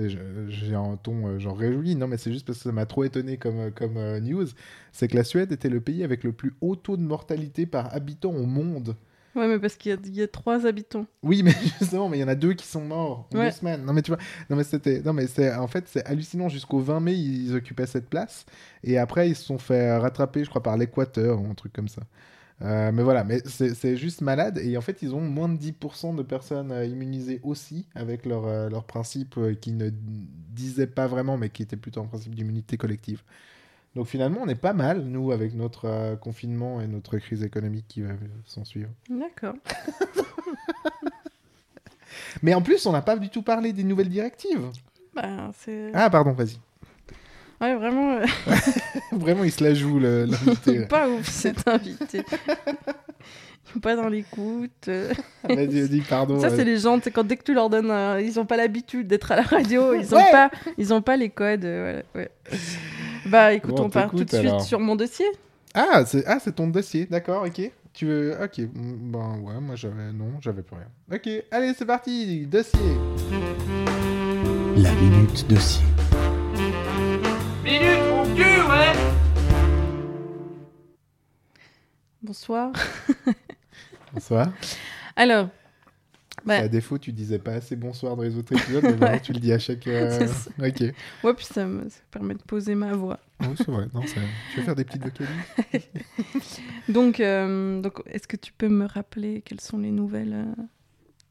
j'ai 0.50 0.76
un 0.76 0.98
ton 0.98 1.28
euh, 1.28 1.40
genre 1.40 1.58
réjoui. 1.58 1.96
Non, 1.96 2.08
mais 2.08 2.18
c'est 2.18 2.32
juste 2.34 2.46
parce 2.48 2.60
que 2.60 2.66
ça 2.66 2.72
m'a 2.72 2.86
trop 2.86 3.04
étonné 3.04 3.38
comme, 3.38 3.72
comme 3.72 4.20
news. 4.20 4.48
C'est 4.92 5.08
que 5.08 5.16
la 5.18 5.24
Suède 5.24 5.52
était 5.52 5.70
le 5.70 5.82
pays 5.82 6.04
avec 6.04 6.24
le 6.24 6.34
plus 6.34 6.56
haut 6.62 6.76
taux 6.76 6.98
de 6.98 7.04
mortalité 7.04 7.66
par 7.66 7.94
habitant 7.96 8.32
au 8.34 8.46
monde. 8.46 8.96
Ouais, 9.38 9.48
mais 9.48 9.60
parce 9.60 9.76
qu'il 9.76 9.92
y, 9.92 9.96
a- 9.96 10.00
il 10.04 10.16
y 10.16 10.22
a 10.24 10.28
trois 10.28 10.66
habitants. 10.66 11.06
Oui, 11.22 11.44
mais 11.44 11.52
justement, 11.80 12.10
mais 12.10 12.18
il 12.18 12.22
y 12.22 12.24
en 12.24 12.28
a 12.28 12.36
deux 12.36 12.54
qui 12.54 12.66
sont 12.66 12.82
morts 12.82 13.28
en 13.32 13.38
Ouais. 13.38 13.46
deux 13.46 13.52
semaines. 13.52 13.86
Non, 13.86 13.94
mais 13.94 14.02
tu 14.02 14.10
vois, 14.12 14.20
non, 14.50 14.56
mais 14.58 14.64
c'était, 14.64 15.02
non, 15.02 15.14
mais 15.14 15.28
c'est, 15.28 15.54
en 15.54 15.68
fait, 15.68 15.86
c'est 15.88 16.04
hallucinant. 16.08 16.50
Jusqu'au 16.50 16.80
20 16.80 17.00
mai, 17.00 17.16
ils 17.16 17.56
occupaient 17.56 17.86
cette 17.86 18.10
place, 18.10 18.46
et 18.84 18.98
après, 18.98 19.30
ils 19.30 19.36
se 19.36 19.44
sont 19.44 19.60
fait 19.60 19.96
rattraper, 19.98 20.44
je 20.44 20.50
crois, 20.50 20.64
par 20.64 20.76
l'Équateur 20.76 21.40
ou 21.42 21.46
un 21.50 21.54
truc 21.54 21.72
comme 21.72 21.88
ça. 21.88 22.02
Euh, 22.64 22.92
mais 22.92 23.04
voilà, 23.04 23.24
mais 23.24 23.42
c'est, 23.46 23.98
juste 23.98 24.22
malade. 24.22 24.58
Et 24.60 24.78
en 24.78 24.82
fait, 24.82 25.02
ils 25.04 25.14
ont 25.14 25.22
moins 25.22 25.50
de 25.50 25.58
10% 25.58 26.16
de 26.16 26.24
personnes 26.24 26.72
euh, 26.72 26.86
immunisées 26.86 27.40
aussi, 27.44 27.88
avec 27.96 28.26
leur, 28.26 28.48
euh, 28.48 28.70
leur 28.70 28.86
principe 28.86 29.40
qui 29.62 29.72
ne 29.72 29.90
disait 29.92 30.88
pas 30.88 31.06
vraiment, 31.08 31.38
mais 31.38 31.50
qui 31.50 31.62
était 31.64 31.78
plutôt 31.78 32.02
un 32.02 32.08
principe 32.08 32.34
d'immunité 32.36 32.78
collective. 32.78 33.22
Donc 33.98 34.06
finalement, 34.06 34.42
on 34.44 34.48
est 34.48 34.54
pas 34.54 34.74
mal, 34.74 35.02
nous, 35.02 35.32
avec 35.32 35.56
notre 35.56 35.86
euh, 35.86 36.16
confinement 36.16 36.80
et 36.82 36.86
notre 36.88 37.18
crise 37.18 37.42
économique 37.44 37.86
qui 37.88 38.02
va 38.04 38.12
s'en 38.46 38.64
suivre. 38.64 38.90
D'accord. 39.10 39.56
Mais 42.44 42.54
en 42.54 42.62
plus, 42.62 42.86
on 42.86 42.92
n'a 42.92 43.02
pas 43.02 43.18
du 43.18 43.30
tout 43.30 43.42
parlé 43.42 43.74
des 43.74 43.84
nouvelles 43.84 44.10
directives. 44.10 44.68
Bah, 45.16 45.50
c'est. 45.58 45.90
Ah, 45.96 46.12
pardon, 46.12 46.32
vas-y. 46.34 46.58
Ouais, 47.60 47.74
vraiment. 47.76 48.18
euh, 48.18 48.26
Vraiment, 49.12 49.44
il 49.44 49.52
se 49.52 49.64
la 49.64 49.74
joue, 49.74 49.98
le- 49.98 50.26
l'invité. 50.26 50.78
là. 50.78 50.86
pas 50.90 51.10
ouf 51.10 51.28
cet 51.28 51.68
invité. 51.68 52.22
pas 53.82 53.96
dans 53.96 54.10
l'écoute. 54.10 54.90
euh. 54.90 55.12
Vas-y, 55.44 55.82
vas-y, 55.88 56.02
pardon. 56.02 56.40
Ça, 56.40 56.48
euh, 56.48 56.56
c'est 56.56 56.66
les 56.66 56.78
gens, 56.78 57.00
c'est 57.04 57.10
quand 57.10 57.24
dès 57.24 57.36
que 57.38 57.44
tu 57.44 57.56
leur 57.56 57.72
donnes, 57.72 57.90
un- 57.90 58.20
ils 58.20 58.40
ont 58.40 58.46
pas 58.46 58.58
l'habitude 58.58 59.08
d'être 59.08 59.32
à 59.32 59.38
la 59.38 59.42
radio, 59.42 59.96
ils 59.96 60.14
ont 60.14 60.20
Ouais. 60.20 60.32
pas, 60.32 60.52
ils 60.78 60.94
ont 60.94 61.02
pas 61.02 61.18
les 61.18 61.32
codes. 61.32 61.66
euh, 61.66 62.04
voilà, 62.14 62.28
ouais. 62.28 62.32
Bah, 63.30 63.54
écoute, 63.54 63.76
Bon, 63.76 63.86
on 63.86 63.90
part 63.90 64.10
tout 64.12 64.24
de 64.24 64.30
suite 64.30 64.46
alors. 64.46 64.62
sur 64.62 64.80
mon 64.80 64.96
dossier. 64.96 65.26
Ah, 65.74 66.04
c'est 66.06 66.24
ah, 66.26 66.40
c'est 66.40 66.54
ton 66.56 66.68
dossier, 66.68 67.06
d'accord, 67.06 67.44
ok. 67.46 67.72
Tu 67.94 68.06
veux... 68.06 68.38
Ok, 68.44 68.60
mm, 68.60 69.12
ben 69.12 69.40
ouais, 69.42 69.60
moi 69.60 69.76
j'avais... 69.76 70.12
Non, 70.14 70.34
j'avais 70.40 70.62
plus 70.62 70.76
rien. 70.76 70.88
Ok, 71.12 71.30
allez, 71.52 71.74
c'est 71.74 71.86
parti, 71.86 72.46
dossier. 72.46 72.80
La 74.76 74.92
minute 74.94 75.48
dossier. 75.48 75.84
Minute, 77.64 78.00
mon 78.12 78.24
cul, 78.36 78.42
ouais 78.44 78.94
Bonsoir. 82.22 82.72
Bonsoir. 84.14 84.48
Alors, 85.16 85.50
Ouais. 86.48 86.56
À 86.60 86.68
défaut, 86.68 86.98
tu 86.98 87.12
disais 87.12 87.40
pas 87.40 87.54
assez 87.54 87.76
bonsoir 87.76 88.16
dans 88.16 88.24
les 88.24 88.38
autres 88.38 88.54
épisodes, 88.54 88.84
mais 88.84 88.96
maintenant 88.98 89.20
tu 89.22 89.34
le 89.34 89.40
dis 89.40 89.52
à 89.52 89.60
chaque... 89.60 89.86
euh, 89.88 90.18
C'est 90.18 90.28
ça. 90.28 90.50
Ok. 90.60 90.94
ouais, 91.24 91.34
puis 91.34 91.46
ça 91.46 91.66
me 91.66 91.90
ça 91.90 92.00
permet 92.12 92.34
de 92.36 92.42
poser 92.44 92.74
ma 92.76 92.94
voix. 92.94 93.20
Oui, 93.42 93.48
c'est 93.58 93.68
vrai. 93.68 93.86
Non, 93.94 94.02
c'est- 94.06 94.16
Tu 94.54 94.60
veux 94.60 94.66
faire 94.66 94.76
des 94.76 94.84
petites 94.86 95.04
vocalises 95.04 95.84
Donc, 96.90 97.20
euh, 97.20 97.82
donc 97.82 98.02
est-ce 98.08 98.28
que 98.28 98.38
tu 98.38 98.52
peux 98.58 98.70
me 98.70 98.86
rappeler 98.86 99.42
quelles 99.46 99.62
sont 99.62 99.78
les 99.78 99.92
nouvelles, 99.92 100.34
euh, 100.34 100.62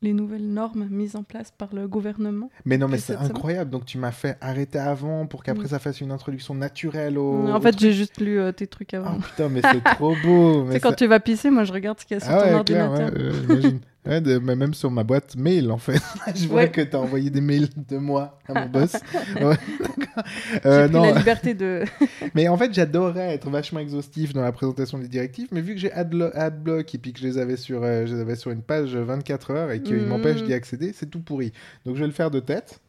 les 0.03 0.13
nouvelles 0.13 0.47
normes 0.47 0.87
mises 0.91 1.17
en 1.17 1.23
place 1.23 1.51
par 1.57 1.75
le 1.75 1.89
gouvernement 1.89 2.51
Mais 2.67 2.77
non, 2.79 2.87
mais 2.87 2.99
c'est 2.99 3.17
incroyable. 3.17 3.71
Donc 3.71 3.87
tu 3.87 3.97
m'as 3.99 4.13
fait 4.13 4.37
arrêter 4.43 4.79
avant 4.79 5.27
pour 5.27 5.43
qu'après 5.43 5.65
Mm. 5.65 5.69
ça 5.69 5.79
fasse 5.79 6.01
une 6.03 6.13
introduction 6.13 6.55
naturelle 6.55 7.17
au... 7.19 7.49
En 7.49 7.61
fait, 7.61 7.79
j'ai 7.79 7.93
juste 7.93 8.21
lu 8.21 8.39
euh, 8.39 8.53
tes 8.53 8.67
trucs 8.67 8.93
avant. 8.95 9.15
Oh 9.17 9.21
putain, 9.23 9.49
mais 9.49 9.63
c'est 9.63 9.83
trop 9.83 10.15
beau. 10.23 10.71
sais, 10.71 10.81
quand 10.81 10.91
ça- 10.91 10.97
tu 10.97 11.07
vas 11.07 11.19
pisser, 11.19 11.51
moi, 11.51 11.65
je 11.65 11.73
regarde 11.73 11.99
ce 11.99 12.05
qu'il 12.05 12.19
y 12.19 12.21
a 12.21 12.25
sur 12.25 12.33
Ah 12.35 12.43
ton 12.51 12.57
ouais, 12.59 12.65
clair, 12.65 12.91
ordinateur. 12.91 13.19
ouais, 13.49 13.65
euh. 13.67 13.73
Ouais, 14.07 14.21
de- 14.21 14.39
même 14.39 14.73
sur 14.75 14.91
ma 14.91 15.03
boîte 15.05 15.37
mail, 15.37 15.71
en 15.71 15.79
fait. 15.79 16.01
Je 16.35 16.47
vois 16.47 16.63
Ouais. 16.63 16.71
que 16.71 16.81
t'as 16.81 16.99
envoyé 16.99 17.29
des 17.31 17.41
mails 17.41 17.69
de 17.89 17.99
moi 17.99 18.39
à 18.49 18.55
mon 18.61 18.67
boss. 18.71 18.93
Ouais, 19.41 19.57
Euh, 20.65 20.89
non, 20.89 21.03
la 21.03 21.13
liberté 21.19 21.53
de. 21.55 21.83
mais 22.35 22.49
en 22.49 22.57
fait, 22.57 22.73
j'adorais 22.73 23.35
être 23.35 23.51
vachement 23.51 23.81
exhaustif 23.81 24.33
dans 24.33 24.41
la 24.43 24.53
présentation 24.53 24.99
des 24.99 25.09
directives, 25.09 25.49
mais 25.53 25.61
vu 25.61 25.75
que 25.75 25.81
j'ai 25.81 25.93
Adblock 25.93 26.95
et 26.95 26.99
puis 26.99 27.13
que 27.13 27.19
je 27.21 27.27
les 27.27 27.37
avais 27.39 27.57
sur, 27.57 27.83
euh, 27.83 28.07
je 28.07 28.15
les 28.15 28.21
avais 28.21 28.37
sur 28.37 28.51
une 28.51 28.63
page 28.63 28.97
24 28.97 29.51
heures 29.51 29.71
et 29.73 29.83
qu'ils 29.83 29.97
Mhm. 29.97 30.07
m'empêchent 30.09 30.43
d'y 30.45 30.55
accéder, 30.55 30.93
c'est 30.95 31.11
tout 31.11 31.21
pourri. 31.21 31.53
Donc 31.85 31.97
je 31.97 32.01
vais 32.01 32.07
le 32.07 32.13
faire 32.13 32.31
de 32.31 32.41
tête. 32.41 32.81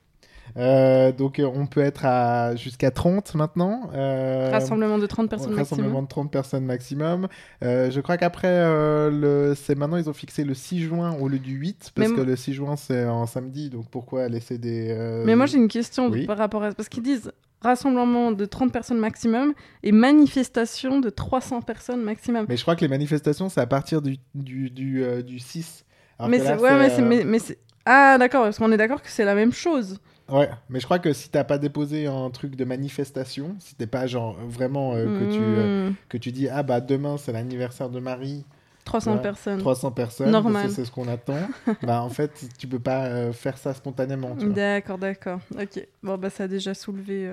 Euh, 0.55 1.11
donc 1.11 1.39
euh, 1.39 1.49
on 1.53 1.67
peut 1.67 1.81
être 1.81 2.05
à 2.05 2.55
jusqu'à 2.55 2.91
30 2.91 3.35
maintenant. 3.35 3.89
Euh, 3.93 4.49
Rassemblement 4.51 4.97
de 4.97 5.05
30 5.05 5.29
personnes 5.29 5.53
Rassemblement 5.53 5.89
maximum. 5.89 6.03
de 6.05 6.09
30 6.09 6.31
personnes 6.31 6.65
maximum. 6.65 7.27
Euh, 7.63 7.91
je 7.91 7.99
crois 8.01 8.17
qu'après, 8.17 8.47
euh, 8.47 9.09
le... 9.11 9.55
c'est 9.55 9.75
maintenant, 9.75 9.97
ils 9.97 10.09
ont 10.09 10.13
fixé 10.13 10.43
le 10.43 10.53
6 10.53 10.79
juin 10.81 11.15
au 11.19 11.27
lieu 11.27 11.39
du 11.39 11.53
8, 11.55 11.91
parce 11.93 12.09
Mais 12.09 12.15
que 12.15 12.21
le 12.21 12.35
6 12.35 12.53
juin, 12.53 12.75
c'est 12.75 13.03
un 13.03 13.25
samedi, 13.27 13.69
donc 13.69 13.89
pourquoi 13.89 14.27
laisser 14.29 14.57
des... 14.57 14.95
Mais 15.25 15.35
moi, 15.35 15.45
j'ai 15.45 15.57
une 15.57 15.67
question 15.67 16.07
oui. 16.09 16.25
par 16.25 16.37
rapport 16.37 16.63
à 16.63 16.71
Parce 16.71 16.89
qu'ils 16.89 17.03
disent 17.03 17.31
rassemblement 17.61 18.31
de 18.31 18.45
30 18.45 18.71
personnes 18.71 18.99
maximum 18.99 19.53
et 19.83 19.91
manifestation 19.91 20.99
de 20.99 21.09
300 21.09 21.61
personnes 21.61 22.01
maximum. 22.03 22.45
Mais 22.47 22.57
je 22.57 22.61
crois 22.61 22.75
que 22.75 22.81
les 22.81 22.87
manifestations, 22.87 23.49
c'est 23.49 23.61
à 23.61 23.65
partir 23.67 24.01
du, 24.01 24.17
du, 24.35 24.69
du, 24.69 25.03
du 25.23 25.39
6. 25.39 25.85
Alors 26.19 26.29
mais 26.29 26.39
c'est. 26.39 26.55
Ouais, 26.57 27.01
mais 27.01 27.25
Mais, 27.25 27.39
Ah, 27.85 28.17
d'accord, 28.19 28.43
parce 28.43 28.57
qu'on 28.57 28.71
est 28.71 28.77
d'accord 28.77 29.01
que 29.01 29.09
c'est 29.09 29.25
la 29.25 29.35
même 29.35 29.53
chose. 29.53 29.99
Ouais, 30.29 30.49
mais 30.69 30.79
je 30.79 30.85
crois 30.85 30.99
que 30.99 31.13
si 31.13 31.29
t'as 31.29 31.43
pas 31.43 31.57
déposé 31.57 32.05
un 32.07 32.29
truc 32.29 32.55
de 32.55 32.65
manifestation, 32.65 33.55
si 33.59 33.75
t'es 33.75 33.87
pas 33.87 34.07
genre 34.07 34.35
vraiment 34.47 34.93
euh, 34.93 35.05
que, 35.19 35.23
tu, 35.33 35.41
euh, 35.57 35.89
Hmm, 35.89 35.93
que 36.09 36.17
tu 36.17 36.31
dis, 36.31 36.49
ah 36.49 36.63
bah 36.63 36.81
demain 36.81 37.17
c'est 37.17 37.31
l'anniversaire 37.31 37.89
de 37.89 37.99
Marie, 37.99 38.43
300 38.83 39.15
ouais, 39.15 39.21
personnes. 39.21 39.59
300 39.59 39.91
personnes, 39.91 40.31
Normal. 40.31 40.53
parce 40.53 40.65
que 40.67 40.71
c'est 40.73 40.85
ce 40.85 40.91
qu'on 40.91 41.07
attend, 41.07 41.47
bah 41.83 42.01
en 42.01 42.09
fait, 42.09 42.31
tu 42.57 42.67
peux 42.67 42.79
pas 42.79 43.05
euh, 43.05 43.31
faire 43.33 43.57
ça 43.57 43.73
spontanément. 43.73 44.35
D'accord, 44.35 44.97
d'accord. 44.97 45.39
Ok. 45.57 45.85
Bon, 46.03 46.17
bah, 46.17 46.29
ça 46.29 46.43
a 46.43 46.47
déjà 46.47 46.73
soulevé 46.73 47.29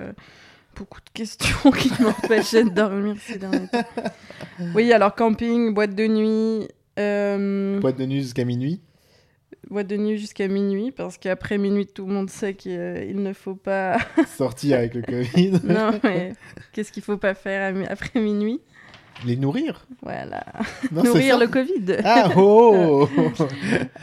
beaucoup 0.77 0.99
de 1.01 1.09
questions 1.13 1.71
qui 1.77 1.91
m'empêchaient 2.01 2.63
de 2.63 2.69
dormir 2.69 3.15
ces 3.19 3.37
derniers 3.37 3.67
temps. 3.67 3.83
Oui, 4.73 4.91
alors 4.93 5.15
camping, 5.15 5.73
boîte 5.73 5.95
de 5.95 6.07
nuit. 6.07 6.67
Boîte 7.81 7.97
de 7.97 8.05
nuit 8.05 8.21
jusqu'à 8.21 8.45
minuit. 8.45 8.81
Boîte 9.69 9.87
de 9.87 9.97
nuit 9.97 10.17
jusqu'à 10.17 10.47
minuit, 10.47 10.91
parce 10.91 11.17
qu'après 11.17 11.57
minuit, 11.57 11.87
tout 11.87 12.05
le 12.05 12.13
monde 12.13 12.29
sait 12.29 12.53
qu'il 12.53 12.71
euh, 12.73 13.13
ne 13.13 13.33
faut 13.33 13.55
pas. 13.55 13.97
sorti 14.37 14.73
avec 14.73 14.93
le 14.93 15.01
Covid. 15.01 15.51
non, 15.63 15.99
mais 16.03 16.33
qu'est-ce 16.73 16.91
qu'il 16.91 17.03
faut 17.03 17.17
pas 17.17 17.33
faire 17.33 17.73
après 17.89 18.19
minuit? 18.19 18.61
Les 19.25 19.37
nourrir 19.37 19.87
Voilà. 20.01 20.43
Non, 20.91 21.03
Nourrir 21.03 21.37
le 21.39 21.47
Covid. 21.47 21.97
Ah 22.03 22.31
oh 22.35 23.07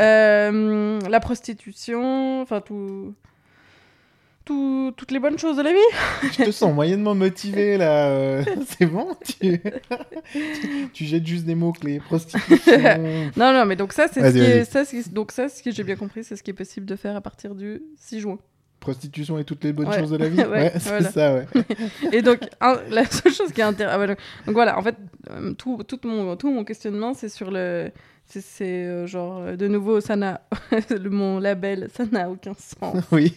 Euh, 0.01 0.99
la 1.01 1.21
prostitution, 1.21 2.41
enfin 2.41 2.61
tout. 2.61 3.15
Tout- 4.45 4.93
toutes 4.97 5.11
les 5.11 5.19
bonnes 5.19 5.39
choses 5.39 5.57
de 5.57 5.63
la 5.63 5.73
vie. 5.73 6.33
Je 6.39 6.45
te 6.45 6.51
sens 6.51 6.73
moyennement 6.75 7.15
motivé 7.15 7.77
là. 7.77 8.09
euh, 8.09 8.45
C'est 8.79 8.87
bon 8.87 9.17
tu... 9.25 9.61
tu 10.93 11.05
jettes 11.05 11.27
juste 11.27 11.45
des 11.45 11.55
mots-clés. 11.55 12.01
Prostitution. 12.01 12.73
Non, 13.37 13.53
non, 13.53 13.65
mais 13.67 13.77
donc 13.77 13.93
ça, 13.93 14.07
c'est 14.13 14.21
ce 14.21 14.33
qui 14.33 14.39
est, 14.41 14.55
vas-y. 14.59 14.67
ça, 14.67 14.85
c'est- 14.85 15.13
donc 15.13 15.33
ça, 15.33 15.49
ce 15.49 15.63
que 15.63 15.71
j'ai 15.71 15.85
bien 15.85 15.97
compris, 15.97 16.25
c'est 16.25 16.37
ce 16.37 16.43
qui 16.43 16.51
est 16.51 16.55
possible 16.55 16.87
de 16.87 16.97
faire 16.97 17.17
à 17.17 17.21
partir 17.21 17.55
du 17.55 17.83
6 17.97 18.21
juin. 18.21 18.39
Prostitution 18.81 19.39
et 19.39 19.45
toutes 19.45 19.63
les 19.63 19.73
bonnes 19.73 19.87
Ouais. 19.89 20.01
choses 20.01 20.11
de 20.11 20.17
la 20.17 20.29
vie. 20.29 20.39
Ouais, 20.41 20.47
Ouais, 20.49 20.73
c'est 20.75 20.89
voilà. 20.89 21.11
ça, 21.11 21.35
ouais. 21.35 21.47
Et 22.13 22.21
donc, 22.21 22.41
un- 22.61 22.81
la 22.91 23.05
seule 23.07 23.33
chose 23.33 23.53
qui 23.53 23.61
est 23.61 23.65
intéressante. 23.65 24.09
donc, 24.09 24.19
donc 24.47 24.55
voilà, 24.55 24.77
en 24.77 24.83
fait, 24.83 24.97
euh, 25.31 25.53
tout, 25.55 25.83
tout, 25.87 26.01
mon, 26.03 26.35
tout 26.37 26.51
mon 26.51 26.65
questionnement, 26.65 27.15
c'est 27.15 27.29
sur 27.29 27.51
le. 27.53 27.91
C'est 28.41 28.85
euh, 28.87 29.07
genre, 29.07 29.41
euh, 29.43 29.57
de 29.57 29.69
nouveau, 29.69 30.01
ça 30.01 30.17
n'a. 30.17 30.41
le- 30.91 31.11
mon 31.11 31.39
label, 31.39 31.89
ça 31.95 32.05
n'a 32.07 32.31
aucun 32.31 32.55
sens. 32.55 32.97
oui. 33.13 33.35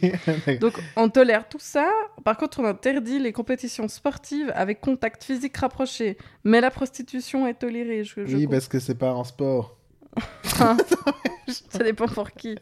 Donc, 0.61 0.73
on 0.95 1.09
tolère 1.09 1.47
tout 1.49 1.59
ça. 1.59 1.89
Par 2.23 2.37
contre, 2.37 2.59
on 2.61 2.65
interdit 2.65 3.19
les 3.19 3.31
compétitions 3.33 3.87
sportives 3.87 4.51
avec 4.55 4.79
contact 4.81 5.23
physique 5.23 5.57
rapproché. 5.57 6.17
Mais 6.43 6.61
la 6.61 6.71
prostitution 6.71 7.45
est 7.47 7.55
tolérée. 7.55 8.03
Je, 8.03 8.25
je 8.25 8.35
oui, 8.35 8.47
parce 8.47 8.67
que 8.67 8.79
c'est 8.79 8.95
pas 8.95 9.11
un 9.11 9.23
sport. 9.23 9.75
Ça 11.69 11.83
dépend 11.83 12.07
pour 12.07 12.31
qui. 12.31 12.55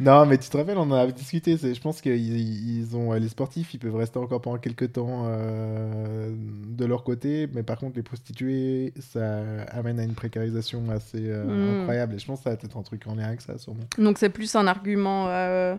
Non, 0.00 0.26
mais 0.26 0.38
tu 0.38 0.48
te 0.48 0.56
rappelles, 0.56 0.78
on 0.78 0.82
en 0.90 0.92
avait 0.92 1.12
discuté. 1.12 1.56
Je 1.56 1.80
pense 1.80 2.00
qu'ils 2.00 2.36
ils 2.80 2.96
ont 2.96 3.12
les 3.12 3.28
sportifs, 3.28 3.74
ils 3.74 3.78
peuvent 3.78 3.94
rester 3.94 4.18
encore 4.18 4.40
pendant 4.40 4.58
quelques 4.58 4.92
temps 4.94 5.24
euh, 5.26 6.30
de 6.76 6.84
leur 6.84 7.04
côté, 7.04 7.48
mais 7.52 7.62
par 7.62 7.78
contre, 7.78 7.96
les 7.96 8.02
prostituées, 8.02 8.92
ça 8.98 9.40
amène 9.70 10.00
à 10.00 10.04
une 10.04 10.14
précarisation 10.14 10.82
assez 10.90 11.18
euh, 11.20 11.44
Mm. 11.44 11.80
incroyable. 11.80 12.14
Et 12.14 12.18
je 12.18 12.26
pense 12.26 12.38
que 12.40 12.44
ça 12.44 12.50
va 12.50 12.54
être 12.60 12.76
un 12.76 12.82
truc 12.82 13.06
en 13.06 13.14
lien 13.14 13.24
avec 13.26 13.40
ça, 13.40 13.56
sûrement. 13.58 13.84
Donc, 13.98 14.18
c'est 14.18 14.30
plus 14.30 14.54
un 14.56 14.66
argument 14.66 15.26
euh, 15.28 15.76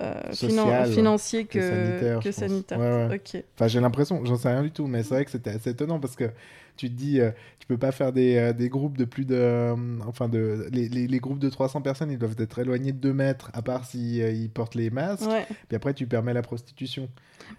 euh, 0.00 0.32
Social 0.32 0.90
financier 0.92 1.44
que, 1.44 1.60
sanitaire, 1.60 2.18
que 2.20 2.24
je 2.24 2.28
pense. 2.28 2.48
sanitaire. 2.48 2.78
Ouais, 2.78 3.06
ouais. 3.08 3.14
Ok. 3.16 3.42
Enfin, 3.54 3.66
j'ai 3.68 3.80
l'impression, 3.80 4.24
j'en 4.24 4.36
sais 4.36 4.48
rien 4.48 4.62
du 4.62 4.70
tout, 4.70 4.86
mais 4.86 5.02
c'est 5.02 5.14
vrai 5.14 5.24
que 5.24 5.30
c'était 5.30 5.50
assez 5.50 5.70
étonnant 5.70 5.98
parce 5.98 6.14
que 6.14 6.30
tu 6.76 6.88
te 6.88 6.94
dis, 6.94 7.20
euh, 7.20 7.30
tu 7.58 7.66
peux 7.66 7.76
pas 7.76 7.90
faire 7.90 8.12
des, 8.12 8.36
euh, 8.36 8.52
des 8.52 8.68
groupes 8.68 8.96
de 8.96 9.04
plus 9.04 9.24
de. 9.24 9.74
enfin, 10.06 10.28
de, 10.28 10.68
les, 10.70 10.88
les, 10.88 11.08
les 11.08 11.18
groupes 11.18 11.40
de 11.40 11.50
300 11.50 11.82
personnes, 11.82 12.10
ils 12.12 12.18
doivent 12.18 12.36
être 12.38 12.60
éloignés 12.60 12.92
de 12.92 12.98
2 12.98 13.12
mètres, 13.12 13.50
à 13.52 13.62
part 13.62 13.84
si 13.84 14.22
euh, 14.22 14.30
ils 14.30 14.48
portent 14.48 14.76
les 14.76 14.90
masques. 14.90 15.28
Ouais. 15.28 15.44
Puis 15.66 15.74
après, 15.76 15.92
tu 15.94 16.06
permets 16.06 16.32
la 16.32 16.42
prostitution. 16.42 17.08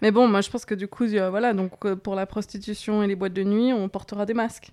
Mais 0.00 0.10
bon, 0.10 0.26
moi, 0.26 0.40
je 0.40 0.48
pense 0.48 0.64
que 0.64 0.74
du 0.74 0.88
coup, 0.88 1.06
voilà, 1.06 1.52
donc 1.52 1.72
pour 1.96 2.14
la 2.14 2.24
prostitution 2.24 3.02
et 3.02 3.06
les 3.06 3.16
boîtes 3.16 3.34
de 3.34 3.44
nuit, 3.44 3.72
on 3.72 3.88
portera 3.90 4.24
des 4.24 4.34
masques. 4.34 4.72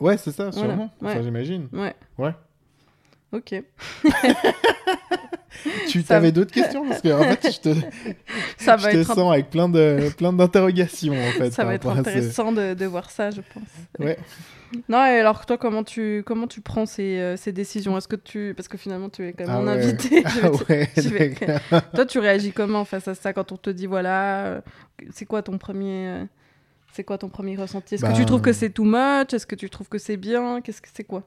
Ouais, 0.00 0.16
c'est 0.18 0.32
ça, 0.32 0.50
Voilà, 0.50 0.68
sûrement. 0.68 0.90
Enfin, 1.02 1.22
j'imagine. 1.22 1.68
Ouais. 1.72 1.94
Ouais. 2.18 2.34
Ok. 3.32 3.54
Tu 5.88 6.02
Ça 6.02 6.16
avais 6.16 6.28
me- 6.28 6.32
d'autres 6.32 6.52
questions 6.52 6.86
Parce 6.88 7.00
que 7.00 7.08
en 7.12 7.22
fait, 7.34 7.52
je 7.52 7.60
te, 7.60 7.74
Ça 8.58 8.76
je 8.76 8.88
te 8.90 9.02
sens 9.04 9.32
avec 9.32 9.50
plein 9.50 9.68
de 9.68 10.10
plein 10.16 10.32
d'interrogations 10.32 11.14
en 11.14 11.30
fait. 11.32 11.50
ça 11.52 11.64
va 11.64 11.74
être 11.74 11.92
ce- 11.92 11.98
intéressant 11.98 12.52
de, 12.52 12.74
de 12.74 12.86
voir 12.86 13.10
ça, 13.10 13.30
je 13.30 13.40
pense. 13.52 13.68
Ouais. 13.98 14.16
Non, 14.88 14.98
et 15.06 15.20
alors 15.20 15.46
toi, 15.46 15.56
comment 15.58 15.84
tu, 15.84 16.24
comment 16.26 16.48
tu 16.48 16.60
prends 16.60 16.86
ces, 16.86 17.18
euh, 17.20 17.36
ces 17.36 17.52
décisions? 17.52 17.96
Est-ce 17.96 18.08
que 18.08 18.16
tu... 18.16 18.52
Parce 18.56 18.66
que 18.66 18.76
finalement, 18.76 19.08
tu 19.08 19.26
es 19.28 19.32
quand 19.32 19.46
même 19.46 19.54
Ah 19.56 19.60
mon 19.60 19.66
ouais. 19.66 19.84
invité. 19.84 20.24
Ah 20.42 20.50
ouais, 20.68 20.90
vais-. 20.96 21.34
Toi, 21.94 22.04
tu 22.04 22.18
réagis 22.18 22.50
comment 22.52 22.84
face 22.84 23.06
à 23.06 23.14
ça 23.14 23.32
quand 23.32 23.52
on 23.52 23.56
te 23.56 23.70
dit, 23.70 23.86
voilà, 23.86 24.44
euh, 24.46 24.60
c'est 25.12 25.24
quoi 25.24 25.42
ton 25.42 25.56
premier... 25.56 26.08
euh, 26.08 26.24
C'est 26.92 27.04
quoi 27.04 27.16
ton 27.16 27.28
premier 27.28 27.54
ressenti? 27.56 27.94
Est-ce 27.94 28.02
que 28.04 28.10
tu 28.12 28.18
Ben- 28.18 28.26
trouves 28.26 28.40
que 28.42 28.52
c'est 28.52 28.70
too 28.70 28.84
much? 28.84 29.32
Est-ce 29.32 29.46
que 29.46 29.54
tu 29.54 29.70
trouves 29.70 29.88
que 29.88 29.98
c'est 29.98 30.16
bien? 30.16 30.60
Qu'est-ce 30.60 30.82
que 30.82 30.88
c'est 30.92 31.04
quoi? 31.04 31.22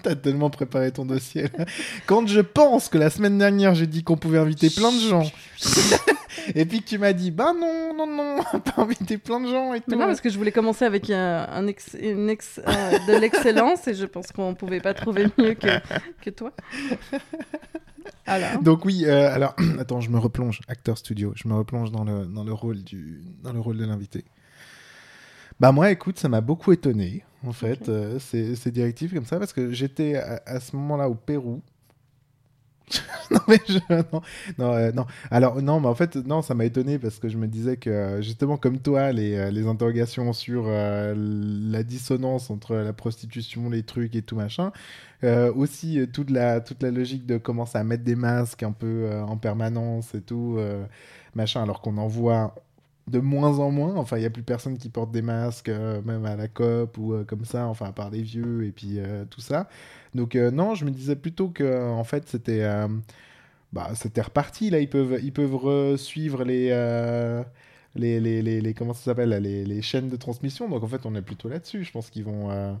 T'as 0.02 0.14
tellement 0.14 0.50
préparé 0.50 0.90
ton 0.92 1.04
dossier. 1.04 1.44
là. 1.56 1.64
Quand 2.06 2.26
je 2.26 2.40
pense 2.40 2.88
que 2.88 2.98
la 2.98 3.10
semaine 3.10 3.38
dernière, 3.38 3.74
j'ai 3.74 3.86
dit 3.86 4.02
qu'on 4.02 4.16
pouvait 4.16 4.38
inviter 4.38 4.70
plein 4.70 4.92
de 4.92 4.98
gens, 5.00 5.30
et 6.54 6.64
puis 6.64 6.80
que 6.82 6.88
tu 6.88 6.98
m'as 6.98 7.12
dit, 7.12 7.30
bah 7.30 7.52
non, 7.58 7.92
non, 7.96 8.06
non, 8.06 8.42
pas 8.60 8.82
inviter 8.82 9.18
plein 9.18 9.40
de 9.40 9.46
gens 9.48 9.74
et 9.74 9.80
tout. 9.80 9.86
Mais 9.88 9.96
non, 9.96 10.06
parce 10.06 10.20
que 10.20 10.30
je 10.30 10.38
voulais 10.38 10.52
commencer 10.52 10.84
avec 10.84 11.10
un, 11.10 11.46
un 11.50 11.66
ex- 11.66 11.96
une 12.00 12.30
ex- 12.30 12.60
euh, 12.66 12.98
de 13.08 13.18
l'excellence 13.20 13.86
et 13.88 13.94
je 13.94 14.04
pense 14.06 14.32
qu'on 14.32 14.54
pouvait 14.54 14.80
pas 14.80 14.94
trouver 14.94 15.26
mieux 15.38 15.54
que, 15.54 15.68
que 16.22 16.30
toi. 16.30 16.52
Alors, 18.26 18.62
Donc 18.62 18.84
oui, 18.84 19.04
euh, 19.06 19.32
alors 19.34 19.54
attends, 19.80 20.00
je 20.00 20.10
me 20.10 20.18
replonge, 20.18 20.60
acteur 20.68 20.96
studio, 20.98 21.32
je 21.34 21.48
me 21.48 21.54
replonge 21.54 21.90
dans 21.90 22.04
le 22.04 22.26
dans 22.26 22.44
le 22.44 22.52
rôle 22.52 22.82
du 22.82 23.22
dans 23.42 23.52
le 23.52 23.60
rôle 23.60 23.76
de 23.76 23.84
l'invité. 23.84 24.24
Bah 25.60 25.72
moi, 25.72 25.90
écoute, 25.90 26.18
ça 26.18 26.28
m'a 26.28 26.40
beaucoup 26.40 26.72
étonné 26.72 27.24
en 27.46 27.52
fait 27.52 27.88
euh, 27.88 28.18
ces, 28.18 28.54
ces 28.56 28.70
directives 28.70 29.14
comme 29.14 29.24
ça 29.24 29.38
parce 29.38 29.52
que 29.54 29.72
j'étais 29.72 30.16
à, 30.16 30.42
à 30.46 30.60
ce 30.60 30.76
moment-là 30.76 31.08
au 31.08 31.14
Pérou. 31.14 31.62
non 33.30 33.38
mais 33.46 33.60
je, 33.68 33.78
non 34.12 34.20
non 34.58 34.72
euh, 34.74 34.90
non 34.92 35.06
alors 35.30 35.62
non 35.62 35.78
mais 35.78 35.86
en 35.86 35.94
fait 35.94 36.16
non 36.16 36.42
ça 36.42 36.54
m'a 36.54 36.64
étonné 36.64 36.98
parce 36.98 37.20
que 37.20 37.28
je 37.28 37.38
me 37.38 37.46
disais 37.46 37.76
que 37.76 37.88
euh, 37.88 38.20
justement 38.22 38.56
comme 38.56 38.80
toi 38.80 39.12
les, 39.12 39.50
les 39.52 39.66
interrogations 39.68 40.32
sur 40.32 40.64
euh, 40.66 41.14
la 41.16 41.84
dissonance 41.84 42.50
entre 42.50 42.74
la 42.74 42.92
prostitution 42.92 43.70
les 43.70 43.84
trucs 43.84 44.16
et 44.16 44.22
tout 44.22 44.34
machin 44.34 44.72
euh, 45.22 45.52
aussi 45.54 46.00
toute 46.12 46.30
la 46.30 46.60
toute 46.60 46.82
la 46.82 46.90
logique 46.90 47.26
de 47.26 47.38
commencer 47.38 47.78
à 47.78 47.84
mettre 47.84 48.02
des 48.02 48.16
masques 48.16 48.64
un 48.64 48.72
peu 48.72 49.08
en 49.24 49.36
permanence 49.36 50.14
et 50.16 50.20
tout 50.20 50.58
machin 51.34 51.62
alors 51.62 51.80
qu'on 51.82 51.96
en 51.96 52.08
voit 52.08 52.54
de 53.08 53.18
moins 53.18 53.58
en 53.58 53.70
moins 53.70 53.96
enfin 53.96 54.16
il 54.18 54.22
y 54.22 54.26
a 54.26 54.30
plus 54.30 54.42
personne 54.42 54.78
qui 54.78 54.88
porte 54.88 55.10
des 55.10 55.22
masques 55.22 55.68
euh, 55.68 56.00
même 56.02 56.24
à 56.26 56.36
la 56.36 56.48
COP 56.48 56.96
ou 56.98 57.12
euh, 57.14 57.24
comme 57.24 57.44
ça 57.44 57.66
enfin 57.66 57.86
à 57.86 57.92
part 57.92 58.10
les 58.10 58.22
vieux 58.22 58.64
et 58.64 58.70
puis 58.72 58.94
euh, 58.98 59.24
tout 59.28 59.40
ça 59.40 59.68
donc 60.14 60.34
non 60.34 60.74
je 60.74 60.84
me 60.84 60.90
disais 60.90 61.16
plutôt 61.16 61.48
que 61.48 61.90
en 61.90 62.04
fait 62.04 62.28
c'était 62.28 62.64
bah 63.72 63.90
c'était 63.94 64.22
reparti 64.22 64.70
là 64.70 64.80
ils 64.80 64.88
peuvent 64.88 65.18
ils 65.22 65.32
peuvent 65.32 65.96
suivre 65.96 66.44
les 66.44 66.70
les, 67.96 68.20
les, 68.20 68.40
les, 68.40 68.60
les- 68.60 68.74
comment 68.74 68.92
ça 68.94 69.02
s'appelle 69.02 69.30
les, 69.30 69.64
les 69.64 69.82
chaînes 69.82 70.08
de 70.08 70.14
transmission 70.16 70.68
donc 70.68 70.84
en 70.84 70.86
fait 70.86 71.04
on 71.06 71.14
est 71.16 71.22
plutôt 71.22 71.48
là-dessus 71.48 71.82
je 71.82 71.90
pense 71.90 72.08
qu'ils 72.10 72.22
vont 72.24 72.48
euh. 72.50 72.72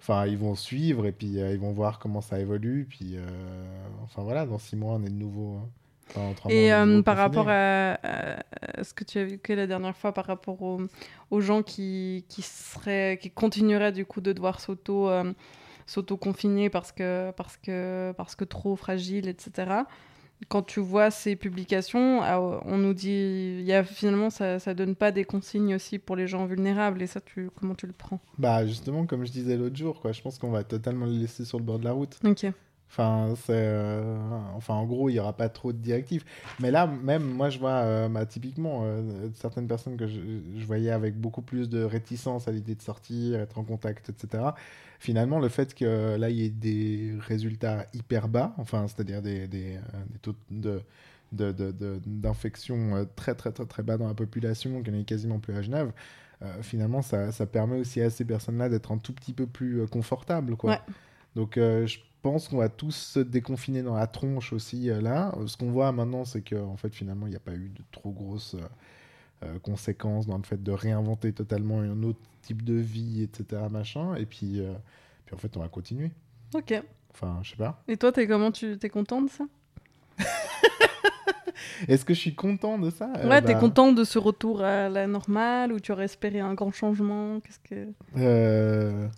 Enfin, 0.00 0.26
ils 0.26 0.36
vont 0.36 0.54
suivre 0.54 1.06
et 1.06 1.12
puis 1.12 1.40
euh, 1.40 1.52
ils 1.54 1.58
vont 1.58 1.72
voir 1.72 1.98
comment 1.98 2.20
ça 2.20 2.38
évolue. 2.38 2.86
Puis, 2.88 3.12
euh, 3.16 3.22
enfin 4.04 4.22
voilà, 4.22 4.44
dans 4.44 4.58
six 4.58 4.76
mois, 4.76 4.94
on 4.96 5.02
est 5.04 5.08
de 5.08 5.14
nouveau. 5.14 5.56
hein. 5.56 5.68
Et 6.48 6.72
euh, 6.72 7.02
par 7.02 7.16
rapport 7.16 7.48
à, 7.48 7.92
à- 8.02 8.84
ce 8.84 8.92
que 8.94 9.04
tu 9.04 9.18
as 9.18 9.24
vu 9.24 9.38
que 9.38 9.52
la 9.52 9.66
dernière 9.66 9.96
fois, 9.96 10.12
par 10.12 10.26
rapport 10.26 10.60
aux, 10.62 10.80
aux 11.30 11.40
gens 11.40 11.62
qui, 11.62 12.24
qui, 12.28 12.42
seraient, 12.42 13.18
qui 13.20 13.30
continueraient 13.30 13.92
du 13.92 14.04
coup 14.04 14.20
de 14.20 14.32
devoir 14.32 14.60
s'auto, 14.60 15.08
euh, 15.08 15.32
s'auto-confiner 15.86 16.70
parce 16.70 16.92
que, 16.92 17.30
parce, 17.32 17.56
que, 17.56 18.12
parce 18.16 18.34
que 18.36 18.44
trop 18.44 18.76
fragile, 18.76 19.28
etc. 19.28 19.82
Quand 20.48 20.62
tu 20.62 20.80
vois 20.80 21.12
ces 21.12 21.36
publications, 21.36 22.20
on 22.20 22.76
nous 22.76 22.94
dit, 22.94 23.62
y 23.64 23.72
a, 23.72 23.84
finalement, 23.84 24.28
ça 24.28 24.56
ne 24.58 24.72
donne 24.72 24.96
pas 24.96 25.12
des 25.12 25.24
consignes 25.24 25.76
aussi 25.76 26.00
pour 26.00 26.16
les 26.16 26.26
gens 26.26 26.46
vulnérables. 26.46 27.00
Et 27.00 27.06
ça, 27.06 27.20
tu, 27.20 27.48
comment 27.54 27.76
tu 27.76 27.86
le 27.86 27.92
prends? 27.92 28.18
Bah, 28.38 28.66
justement, 28.66 29.06
comme 29.06 29.24
je 29.24 29.30
disais 29.30 29.56
l'autre 29.56 29.76
jour, 29.76 30.00
quoi, 30.00 30.10
je 30.10 30.20
pense 30.20 30.38
qu'on 30.40 30.50
va 30.50 30.64
totalement 30.64 31.06
les 31.06 31.16
laisser 31.16 31.44
sur 31.44 31.58
le 31.58 31.64
bord 31.64 31.78
de 31.78 31.84
la 31.84 31.92
route. 31.92 32.18
Ok. 32.24 32.46
Enfin, 32.94 33.32
euh, 33.48 34.18
enfin, 34.54 34.74
en 34.74 34.84
gros, 34.84 35.08
il 35.08 35.14
n'y 35.14 35.18
aura 35.18 35.32
pas 35.32 35.48
trop 35.48 35.72
de 35.72 35.78
directives. 35.78 36.24
Mais 36.60 36.70
là, 36.70 36.86
même, 36.86 37.22
moi, 37.24 37.48
je 37.48 37.58
vois, 37.58 37.70
euh, 37.70 38.08
bah, 38.10 38.26
typiquement, 38.26 38.82
euh, 38.84 39.30
certaines 39.34 39.66
personnes 39.66 39.96
que 39.96 40.06
je, 40.06 40.20
je 40.58 40.66
voyais 40.66 40.90
avec 40.90 41.18
beaucoup 41.18 41.40
plus 41.40 41.70
de 41.70 41.82
réticence 41.82 42.48
à 42.48 42.52
l'idée 42.52 42.74
de 42.74 42.82
sortir, 42.82 43.40
être 43.40 43.56
en 43.58 43.64
contact, 43.64 44.10
etc. 44.10 44.44
Finalement, 44.98 45.40
le 45.40 45.48
fait 45.48 45.74
que 45.74 46.16
là, 46.16 46.28
il 46.28 46.36
y 46.36 46.44
ait 46.44 46.50
des 46.50 47.14
résultats 47.18 47.86
hyper 47.94 48.28
bas, 48.28 48.52
enfin, 48.58 48.86
c'est-à-dire 48.88 49.22
des, 49.22 49.48
des, 49.48 49.76
euh, 49.76 49.80
des 50.10 50.18
taux 50.18 50.34
de 50.50 50.82
de- 51.32 51.50
de- 51.50 51.72
de- 51.72 51.98
d'infection 52.04 52.94
euh, 52.94 53.04
très, 53.16 53.34
très, 53.34 53.52
très, 53.52 53.64
très 53.64 53.82
bas 53.82 53.96
dans 53.96 54.06
la 54.06 54.12
population, 54.12 54.76
en 54.76 54.82
ait 54.92 55.04
quasiment 55.04 55.38
plus 55.38 55.56
à 55.56 55.62
Genève, 55.62 55.92
finalement, 56.60 57.00
ça, 57.00 57.32
ça 57.32 57.46
permet 57.46 57.78
aussi 57.78 58.02
à 58.02 58.10
ces 58.10 58.26
personnes-là 58.26 58.68
d'être 58.68 58.92
un 58.92 58.98
tout 58.98 59.14
petit 59.14 59.32
peu 59.32 59.46
plus 59.46 59.86
confortables, 59.86 60.56
quoi. 60.56 60.72
Ouais. 60.72 60.80
Donc, 61.36 61.52
je 61.56 61.98
pense 62.22 62.48
qu'on 62.48 62.58
va 62.58 62.68
tous 62.68 62.94
se 62.96 63.18
déconfiner 63.20 63.82
dans 63.82 63.94
la 63.96 64.06
tronche 64.06 64.52
aussi 64.52 64.88
euh, 64.90 65.00
là. 65.00 65.34
Euh, 65.38 65.46
Ce 65.46 65.56
qu'on 65.56 65.70
voit 65.70 65.90
maintenant, 65.92 66.24
c'est 66.24 66.42
qu'en 66.42 66.68
en 66.72 66.76
fait, 66.76 66.94
finalement, 66.94 67.26
il 67.26 67.30
n'y 67.30 67.36
a 67.36 67.40
pas 67.40 67.52
eu 67.54 67.68
de 67.68 67.82
trop 67.90 68.10
grosses 68.10 68.54
euh, 68.54 68.60
euh, 69.44 69.58
conséquences 69.58 70.26
dans 70.26 70.36
le 70.38 70.44
fait 70.44 70.62
de 70.62 70.70
réinventer 70.72 71.32
totalement 71.32 71.80
un 71.80 72.02
autre 72.04 72.20
type 72.42 72.64
de 72.64 72.74
vie, 72.74 73.22
etc. 73.22 73.62
Machin. 73.70 74.14
Et 74.14 74.26
puis, 74.26 74.60
euh, 74.60 74.72
puis 75.26 75.34
en 75.34 75.38
fait, 75.38 75.56
on 75.56 75.60
va 75.60 75.68
continuer. 75.68 76.10
Ok. 76.54 76.80
Enfin, 77.12 77.40
je 77.42 77.50
sais 77.50 77.56
pas. 77.56 77.82
Et 77.88 77.96
toi, 77.96 78.12
t'es 78.12 78.26
comment 78.26 78.50
Tu 78.52 78.78
t'es 78.78 78.88
content 78.88 79.20
de 79.22 79.28
ça? 79.28 79.44
Est-ce 81.88 82.04
que 82.04 82.14
je 82.14 82.20
suis 82.20 82.34
content 82.34 82.78
de 82.78 82.90
ça? 82.90 83.12
Euh, 83.18 83.28
Ouais, 83.28 83.42
t'es 83.42 83.54
bah, 83.54 83.60
content 83.60 83.92
de 83.92 84.04
ce 84.04 84.18
retour 84.18 84.62
à 84.62 84.88
la 84.88 85.06
normale 85.06 85.72
ou 85.72 85.80
tu 85.80 85.92
aurais 85.92 86.04
espéré 86.04 86.40
un 86.40 86.54
grand 86.54 86.70
changement? 86.72 87.40
Qu'est-ce 87.40 87.58
que 87.60 87.92
Euh, 88.16 89.08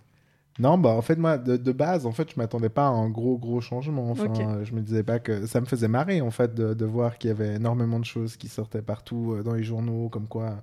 Non, 0.59 0.79
bah 0.79 0.91
en 0.91 1.03
fait, 1.03 1.17
moi, 1.17 1.37
de, 1.37 1.57
de 1.57 1.73
base, 1.73 2.07
en 2.07 2.13
fait, 2.13 2.31
je 2.33 2.39
m'attendais 2.39 2.69
pas 2.69 2.87
à 2.87 2.91
un 2.91 3.09
gros, 3.11 3.37
gros 3.39 3.61
changement. 3.61 4.11
Enfin, 4.11 4.27
Ok. 4.27 4.41
euh, 4.41 4.65
je 4.65 4.73
me 4.75 4.81
disais 4.83 5.03
pas 5.03 5.19
que 5.19 5.47
ça 5.47 5.61
me 5.61 5.67
faisait 5.67 5.89
marrer, 5.89 6.21
en 6.21 6.31
fait, 6.31 6.55
de, 6.55 6.75
de 6.75 6.85
voir 6.85 7.19
qu'il 7.19 7.29
y 7.29 7.31
avait 7.33 7.55
énormément 7.57 7.99
de 7.99 8.05
choses 8.05 8.37
qui 8.37 8.49
sortaient 8.49 8.83
partout 8.83 9.33
euh, 9.35 9.43
dans 9.43 9.55
les 9.55 9.65
journaux, 9.65 10.09
comme 10.09 10.29
quoi 10.29 10.63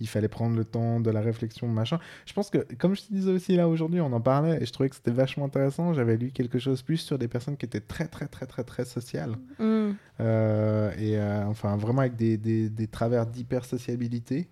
il 0.00 0.08
fallait 0.08 0.28
prendre 0.28 0.56
le 0.56 0.64
temps 0.64 0.98
de 0.98 1.10
la 1.10 1.20
réflexion, 1.20 1.68
machin. 1.68 2.00
Je 2.26 2.32
pense 2.32 2.50
que, 2.50 2.66
comme 2.76 2.96
je 2.96 3.02
te 3.02 3.12
disais 3.12 3.30
aussi 3.30 3.54
là 3.54 3.68
aujourd'hui, 3.68 4.00
on 4.00 4.12
en 4.12 4.20
parlait 4.20 4.60
et 4.60 4.66
je 4.66 4.72
trouvais 4.72 4.88
que 4.88 4.96
c'était 4.96 5.12
vachement 5.12 5.44
intéressant. 5.44 5.94
J'avais 5.94 6.16
lu 6.16 6.30
quelque 6.32 6.58
chose 6.58 6.82
plus 6.82 6.96
sur 6.96 7.18
des 7.18 7.28
personnes 7.28 7.56
qui 7.56 7.66
étaient 7.66 7.80
très, 7.80 8.08
très, 8.08 8.26
très, 8.26 8.46
très, 8.46 8.64
très 8.64 8.84
sociales. 8.84 9.36
Hmm. 9.60 9.90
Euh, 10.18 10.90
et 10.98 11.18
euh, 11.18 11.46
enfin, 11.46 11.76
vraiment 11.76 12.00
avec 12.00 12.16
des, 12.16 12.36
des, 12.36 12.68
des 12.68 12.86
travers 12.88 13.26
d'hypersociabilité, 13.26 14.48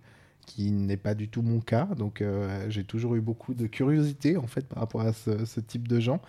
qui 0.55 0.71
n'est 0.71 0.97
pas 0.97 1.15
du 1.15 1.29
tout 1.29 1.41
mon 1.41 1.59
cas. 1.61 1.85
Donc, 1.97 2.21
euh, 2.21 2.65
j'ai 2.69 2.83
toujours 2.83 3.15
eu 3.15 3.21
beaucoup 3.21 3.53
de 3.53 3.67
curiosité, 3.67 4.37
en 4.37 4.47
fait, 4.47 4.67
par 4.67 4.79
rapport 4.79 5.01
à 5.01 5.13
ce, 5.13 5.59
type 5.59 5.87
de 5.87 5.99
gens. 5.99 6.21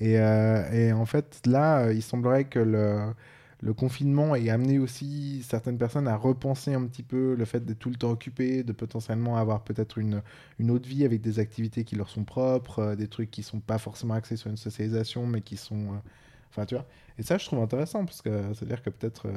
Et, 0.00 0.18
euh, 0.18 0.70
et 0.72 0.92
en 0.92 1.06
fait, 1.06 1.40
là, 1.46 1.86
euh, 1.86 1.94
il 1.94 2.02
semblerait 2.02 2.44
que 2.44 2.58
le, 2.58 3.74
confinement 3.74 4.34
ait 4.36 4.50
amené 4.50 4.78
aussi 4.78 5.42
certaines 5.48 5.78
personnes 5.78 6.08
à 6.08 6.16
repenser 6.16 6.74
un 6.74 6.84
petit 6.86 7.02
peu 7.02 7.34
le 7.34 7.44
fait 7.44 7.64
d'être 7.64 7.78
tout 7.78 7.90
le 7.90 7.96
temps 7.96 8.10
occupé, 8.10 8.62
de 8.64 8.72
potentiellement 8.72 9.36
avoir 9.38 9.62
peut-être 9.64 9.98
une, 9.98 10.22
une 10.58 10.70
autre 10.70 10.88
vie 10.88 11.04
avec 11.04 11.20
des 11.22 11.38
activités 11.38 11.84
qui 11.84 11.96
leur 11.96 12.08
sont 12.10 12.24
propres, 12.24 12.94
des 12.96 13.08
trucs 13.08 13.30
qui 13.30 13.42
sont 13.42 13.60
pas 13.60 13.78
forcément 13.78 14.14
axés 14.14 14.36
sur 14.36 14.50
une 14.50 14.56
socialisation, 14.56 15.26
mais 15.26 15.40
qui 15.40 15.56
sont... 15.56 16.00
Enfin, 16.50 16.66
tu 16.66 16.74
vois. 16.74 16.86
Et 17.18 17.22
ça, 17.22 17.38
je 17.38 17.46
trouve 17.46 17.60
intéressant, 17.60 18.04
parce 18.04 18.22
que 18.22 18.30
ça 18.54 18.60
veut 18.60 18.66
dire 18.66 18.82
que 18.82 18.90
peut-être 18.90 19.26
euh, 19.26 19.32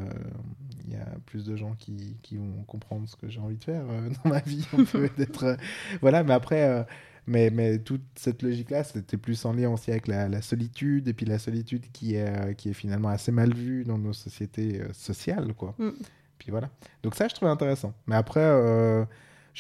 il 0.86 0.94
y 0.94 0.98
a 0.98 1.06
plus 1.26 1.46
de 1.46 1.56
gens 1.56 1.76
qui, 1.78 2.18
qui 2.22 2.38
vont 2.38 2.64
comprendre 2.68 3.08
ce 3.08 3.16
que 3.16 3.30
j'ai 3.30 3.40
envie 3.40 3.58
de 3.58 3.64
faire 3.64 3.84
euh, 3.90 4.10
dans 4.24 4.30
ma 4.30 4.40
vie. 4.40 4.68
euh, 4.96 5.58
Voilà, 6.02 6.24
mais 6.24 6.34
après... 6.34 6.86
mais, 7.28 7.50
mais 7.50 7.80
toute 7.80 8.04
cette 8.16 8.44
logique-là, 8.44 8.84
c'était 8.84 9.18
plus 9.18 9.44
en 9.46 9.54
lien 9.54 9.70
aussi 9.70 9.92
avec 9.92 10.08
la, 10.08 10.28
la 10.30 10.42
solitude, 10.42 11.08
et 11.08 11.14
puis 11.14 11.26
la 11.26 11.40
solitude 11.40 11.86
qui 11.92 12.16
est, 12.16 12.56
qui 12.56 12.70
est 12.70 12.74
finalement 12.74 13.10
assez 13.10 13.32
mal 13.32 13.54
vue 13.54 13.84
dans 13.84 13.98
nos 13.98 14.14
sociétés 14.14 14.82
sociales, 14.94 15.54
quoi. 15.54 15.76
Mm. 15.78 15.92
Puis 16.38 16.52
voilà. 16.52 16.70
Donc 17.02 17.16
ça, 17.16 17.28
je 17.28 17.36
trouve 17.36 17.48
intéressant. 17.50 17.94
Mais 18.08 18.16
après, 18.16 19.08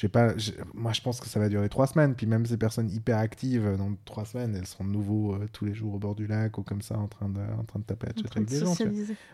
sais 0.02 0.10
pas, 0.10 0.34
moi, 0.74 0.92
je 0.94 1.02
pense 1.02 1.20
que 1.22 1.28
ça 1.28 1.40
va 1.40 1.48
durer 1.50 1.70
trois 1.70 1.88
semaines, 1.88 2.16
puis 2.16 2.25
même 2.25 2.46
ces 2.46 2.58
personnes 2.58 2.90
hyper 2.90 3.18
actives, 3.18 3.66
euh, 3.66 3.78
dans 3.78 3.96
trois 4.06 4.25
semaines, 4.25 4.56
elles 4.56 4.68
seront 4.68 4.84
de 4.84 4.90
nouveau 4.90 5.36
euh, 5.36 5.48
tous 5.52 5.66
les 5.66 5.74
jours 5.74 5.96
au 5.96 6.00
bord 6.00 6.16
du 6.16 6.28
lac, 6.28 6.58
ou 6.58 6.64
comme 6.64 6.82
ça, 6.82 6.98
en 6.98 7.08
train 7.08 7.30
de, 7.30 7.40
en 7.40 7.64
train 7.64 7.80
de 7.80 7.86
taper 7.86 8.08
la 8.08 8.14
avec 8.36 8.48
des 8.48 8.60
gens. 8.60 8.75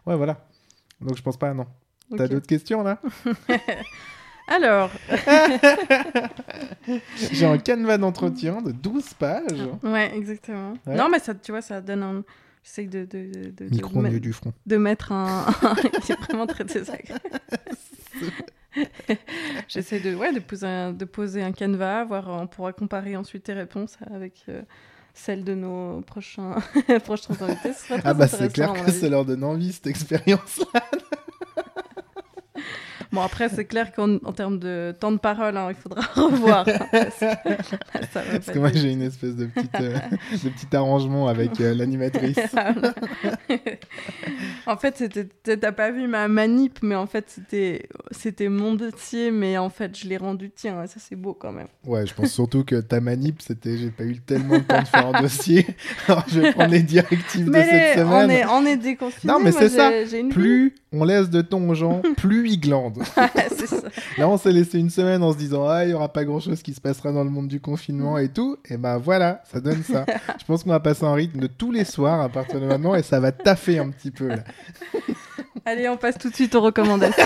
Ouais, 0.06 0.16
voilà. 0.16 0.46
Donc 1.00 1.18
je 1.18 1.24
pense 1.24 1.38
pas, 1.38 1.54
non. 1.54 1.66
T'as 2.16 2.28
d'autres 2.28 2.48
questions, 2.48 2.84
là? 2.84 3.02
Alors, 4.48 4.92
J'ai 7.32 7.46
un 7.46 7.58
canevas 7.58 7.98
d'entretien 7.98 8.62
de 8.62 8.72
12 8.72 9.14
pages. 9.14 9.70
ouais, 9.84 10.16
exactement. 10.16 10.74
Ouais. 10.86 10.96
Non, 10.96 11.08
mais 11.10 11.20
ça, 11.20 11.34
tu 11.34 11.52
vois, 11.52 11.62
ça 11.62 11.80
donne 11.80 12.04
un. 12.04 12.24
J'essaie 12.64 12.86
de, 12.86 13.06
de, 13.06 13.32
de, 13.32 13.50
de, 13.52 13.66
Micro 13.72 14.04
de, 14.04 14.20
du 14.20 14.34
front. 14.34 14.54
de 14.66 14.78
mettre 14.78 15.12
un. 15.14 15.46
C'est 16.04 16.20
vraiment 16.20 16.46
très 16.46 16.64
désagréable. 16.64 17.22
J'essaie 19.74 20.02
de, 20.02 20.14
ouais, 20.14 20.34
de, 20.34 20.40
poser 20.40 20.68
un, 20.68 20.92
de 20.92 21.06
poser 21.06 21.42
un 21.42 21.54
canevas, 21.54 22.04
voir, 22.04 22.28
on 22.28 22.46
pourra 22.46 22.74
comparer 22.74 23.16
ensuite 23.16 23.44
tes 23.44 23.54
réponses 23.54 23.98
avec 24.14 24.44
euh, 24.50 24.62
celles 25.14 25.46
de 25.46 25.54
nos 25.54 26.02
prochains, 26.02 26.56
prochains 27.06 27.36
invités. 27.42 27.72
Ah 28.04 28.14
bah 28.14 28.28
c'est 28.28 28.52
clair 28.52 28.74
que 28.74 28.92
ça 28.92 29.08
leur 29.08 29.24
donne 29.24 29.46
envie, 29.46 29.72
cette 29.72 29.88
expérience-là. 29.88 30.82
Bon, 33.12 33.22
après, 33.22 33.50
c'est 33.50 33.66
clair 33.66 33.92
qu'en 33.92 34.16
en 34.24 34.32
termes 34.32 34.58
de 34.58 34.96
temps 34.98 35.12
de 35.12 35.18
parole, 35.18 35.58
hein, 35.58 35.68
il 35.70 35.76
faudra 35.76 36.02
revoir. 36.16 36.66
hein, 36.68 36.80
parce 36.92 37.20
que, 37.20 37.26
là, 37.26 37.38
ça 38.12 38.22
va 38.22 38.32
Parce 38.32 38.46
pas 38.46 38.54
que 38.54 38.60
moi 38.60 38.72
j'ai 38.74 38.92
une 38.92 39.02
espèce 39.02 39.36
de, 39.36 39.48
petite, 39.48 39.76
euh, 39.82 39.98
de 40.44 40.50
petit 40.50 40.74
arrangement 40.76 41.28
avec 41.28 41.60
euh, 41.60 41.76
l'animatrice. 41.76 42.38
en 44.66 44.78
fait, 44.78 45.30
t'as 45.44 45.72
pas 45.74 45.92
vu 45.92 46.08
ma 46.08 46.28
manip, 46.30 46.80
mais 46.82 46.96
en 46.96 47.06
fait, 47.06 47.38
c'était 48.12 48.50
mon 48.50 48.76
dossier, 48.76 49.30
mais 49.32 49.58
en 49.58 49.70
fait, 49.70 49.98
je 49.98 50.08
l'ai 50.08 50.18
rendu 50.18 50.50
tien. 50.50 50.82
et 50.84 50.88
Ça, 50.88 51.00
c'est 51.00 51.16
beau 51.18 51.34
quand 51.34 51.52
même. 51.52 51.68
Ouais, 51.86 52.06
je 52.08 52.14
pense 52.14 52.32
surtout 52.32 52.64
que 52.64 52.80
ta 52.80 53.02
manip, 53.02 53.42
c'était 53.42 53.78
j'ai 53.78 53.92
pas 53.92 54.06
eu 54.06 54.18
tellement 54.20 54.58
de 54.58 54.64
temps 54.64 54.82
de 54.82 54.88
faire 54.88 55.08
un 55.08 55.22
dossier. 55.22 55.66
Alors 56.08 56.24
je 56.28 56.40
vais 56.40 56.52
prendre 56.54 56.72
les 56.72 56.84
directives 56.84 57.48
de 57.48 57.54
cette 57.54 57.96
semaine. 58.00 58.08
on 58.08 58.30
est 58.30 58.46
on 58.46 58.66
est 58.66 58.78
déconfinés. 58.78 59.34
Non, 59.34 59.40
mais 59.40 59.52
c'est 59.52 59.70
ça. 59.70 59.92
Plus 60.30 60.74
on 60.94 61.06
laisse 61.06 61.30
de 61.30 61.42
temps 61.42 61.62
aux 61.62 61.74
gens, 61.74 62.02
plus 62.18 62.50
ils 62.50 62.60
glandent. 62.60 63.02
ça. 63.16 63.30
Là, 64.18 64.28
on 64.28 64.38
s'est 64.38 64.52
laissé 64.52 64.78
une 64.78 64.90
semaine 64.90 65.24
en 65.24 65.32
se 65.32 65.38
disant 65.38 65.68
Ah, 65.68 65.86
il 65.86 65.92
y 65.92 65.94
aura 65.94 66.12
pas 66.12 66.26
grand 66.26 66.40
chose 66.40 66.62
qui 66.62 66.74
se 66.74 66.82
passera 66.82 67.12
dans 67.12 67.24
le 67.24 67.30
monde 67.30 67.48
du 67.48 67.62
confinement 67.62 68.18
et 68.18 68.30
tout. 68.30 68.58
Et 68.70 68.78
bah 68.78 68.98
voilà, 68.98 69.42
ça 69.52 69.62
donne 69.62 69.84
ça. 69.84 70.06
je 70.40 70.46
pense 70.46 70.64
qu'on 70.64 70.72
va 70.72 70.80
passer 70.80 71.06
un 71.06 71.14
rythme 71.14 71.40
de 71.40 71.48
tous 71.48 71.72
les 71.72 71.86
soirs 71.86 72.22
à 72.22 72.30
partir 72.30 72.60
de 72.60 72.66
maintenant 72.66 72.94
et 72.94 73.04
ça 73.04 73.20
va 73.20 73.32
taffer 73.32 73.80
un 73.80 73.90
petit 73.90 74.12
peu 74.12 74.28
là. 74.28 74.44
Allez, 75.66 75.88
on 75.88 75.98
passe 75.98 76.18
tout 76.18 76.30
de 76.30 76.36
suite 76.36 76.56
aux 76.56 76.62
recommandations. 76.62 77.24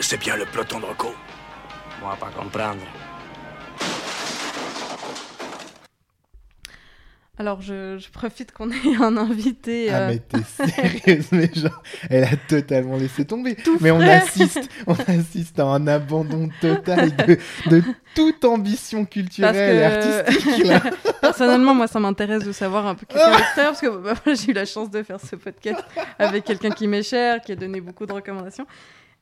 C'est 0.00 0.20
bien 0.20 0.36
le 0.36 0.44
peloton 0.46 0.78
de 0.78 0.84
Rocco. 0.84 1.08
Moi, 2.00 2.16
pas 2.20 2.30
comprendre. 2.30 2.82
Alors, 7.38 7.60
je, 7.60 7.98
je 7.98 8.10
profite 8.10 8.52
qu'on 8.52 8.70
ait 8.70 8.96
un 9.00 9.16
invité. 9.16 9.90
Ah, 9.90 9.94
euh, 9.94 10.08
mais 10.08 10.18
t'es 10.18 10.42
sérieuse, 10.42 11.28
mais 11.32 11.50
genre, 11.54 11.82
elle 12.08 12.24
a 12.24 12.36
totalement 12.48 12.96
laissé 12.96 13.26
tomber. 13.26 13.56
Tout 13.56 13.76
mais 13.80 13.90
on 13.90 14.00
assiste, 14.00 14.68
on 14.86 14.94
assiste 14.94 15.60
à 15.60 15.64
un 15.64 15.86
abandon 15.86 16.48
total 16.60 17.14
de, 17.14 17.38
de 17.68 17.82
toute 18.14 18.44
ambition 18.44 19.04
culturelle 19.04 19.76
et 19.76 19.84
artistique. 19.84 20.64
Là. 20.64 20.80
Personnellement, 21.20 21.74
moi, 21.74 21.86
ça 21.88 22.00
m'intéresse 22.00 22.44
de 22.44 22.52
savoir 22.52 22.86
un 22.86 22.94
peu 22.94 23.04
quelqu'un 23.04 23.26
à 23.26 23.36
l'extérieur, 23.36 23.72
parce 23.72 23.80
que 23.82 23.98
bah, 23.98 24.14
j'ai 24.26 24.50
eu 24.52 24.54
la 24.54 24.64
chance 24.64 24.90
de 24.90 25.02
faire 25.02 25.20
ce 25.20 25.36
podcast 25.36 25.84
avec 26.18 26.44
quelqu'un 26.44 26.70
qui 26.70 26.88
m'est 26.88 27.02
cher, 27.02 27.42
qui 27.42 27.52
a 27.52 27.56
donné 27.56 27.82
beaucoup 27.82 28.06
de 28.06 28.12
recommandations. 28.12 28.66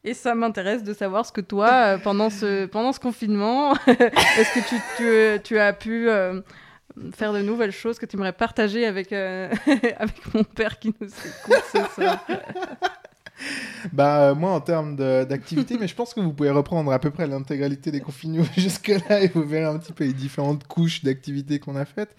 Et 0.06 0.12
ça 0.12 0.34
m'intéresse 0.34 0.84
de 0.84 0.92
savoir 0.92 1.24
ce 1.24 1.32
que 1.32 1.40
toi, 1.40 1.70
euh, 1.72 1.98
pendant 1.98 2.28
ce, 2.28 2.66
pendant 2.66 2.92
ce 2.92 3.00
confinement, 3.00 3.72
est-ce 3.86 4.54
que 4.54 4.68
tu, 4.68 4.76
tu, 4.98 5.42
tu 5.42 5.58
as 5.58 5.72
pu 5.72 6.10
euh, 6.10 6.42
faire 7.12 7.32
de 7.32 7.40
nouvelles 7.42 7.72
choses 7.72 7.98
que 7.98 8.06
tu 8.06 8.16
aimerais 8.16 8.32
partager 8.32 8.86
avec, 8.86 9.12
euh, 9.12 9.50
avec 9.98 10.34
mon 10.34 10.44
père 10.44 10.78
qui 10.78 10.94
nous 11.00 11.06
écoute 11.08 11.64
ce 11.72 11.78
soir 11.94 12.24
Bah, 13.92 14.30
euh, 14.30 14.34
moi, 14.34 14.52
en 14.52 14.60
termes 14.60 14.96
d'activité, 14.96 15.76
mais 15.78 15.88
je 15.88 15.94
pense 15.94 16.14
que 16.14 16.20
vous 16.20 16.32
pouvez 16.32 16.50
reprendre 16.50 16.92
à 16.92 16.98
peu 16.98 17.10
près 17.10 17.26
l'intégralité 17.26 17.90
des 17.90 18.00
confinements 18.00 18.44
jusque-là 18.56 19.22
et 19.22 19.28
vous 19.28 19.42
verrez 19.42 19.66
un 19.66 19.78
petit 19.78 19.92
peu 19.92 20.04
les 20.04 20.12
différentes 20.12 20.66
couches 20.66 21.02
d'activités 21.02 21.58
qu'on 21.58 21.76
a 21.76 21.84
faites. 21.84 22.14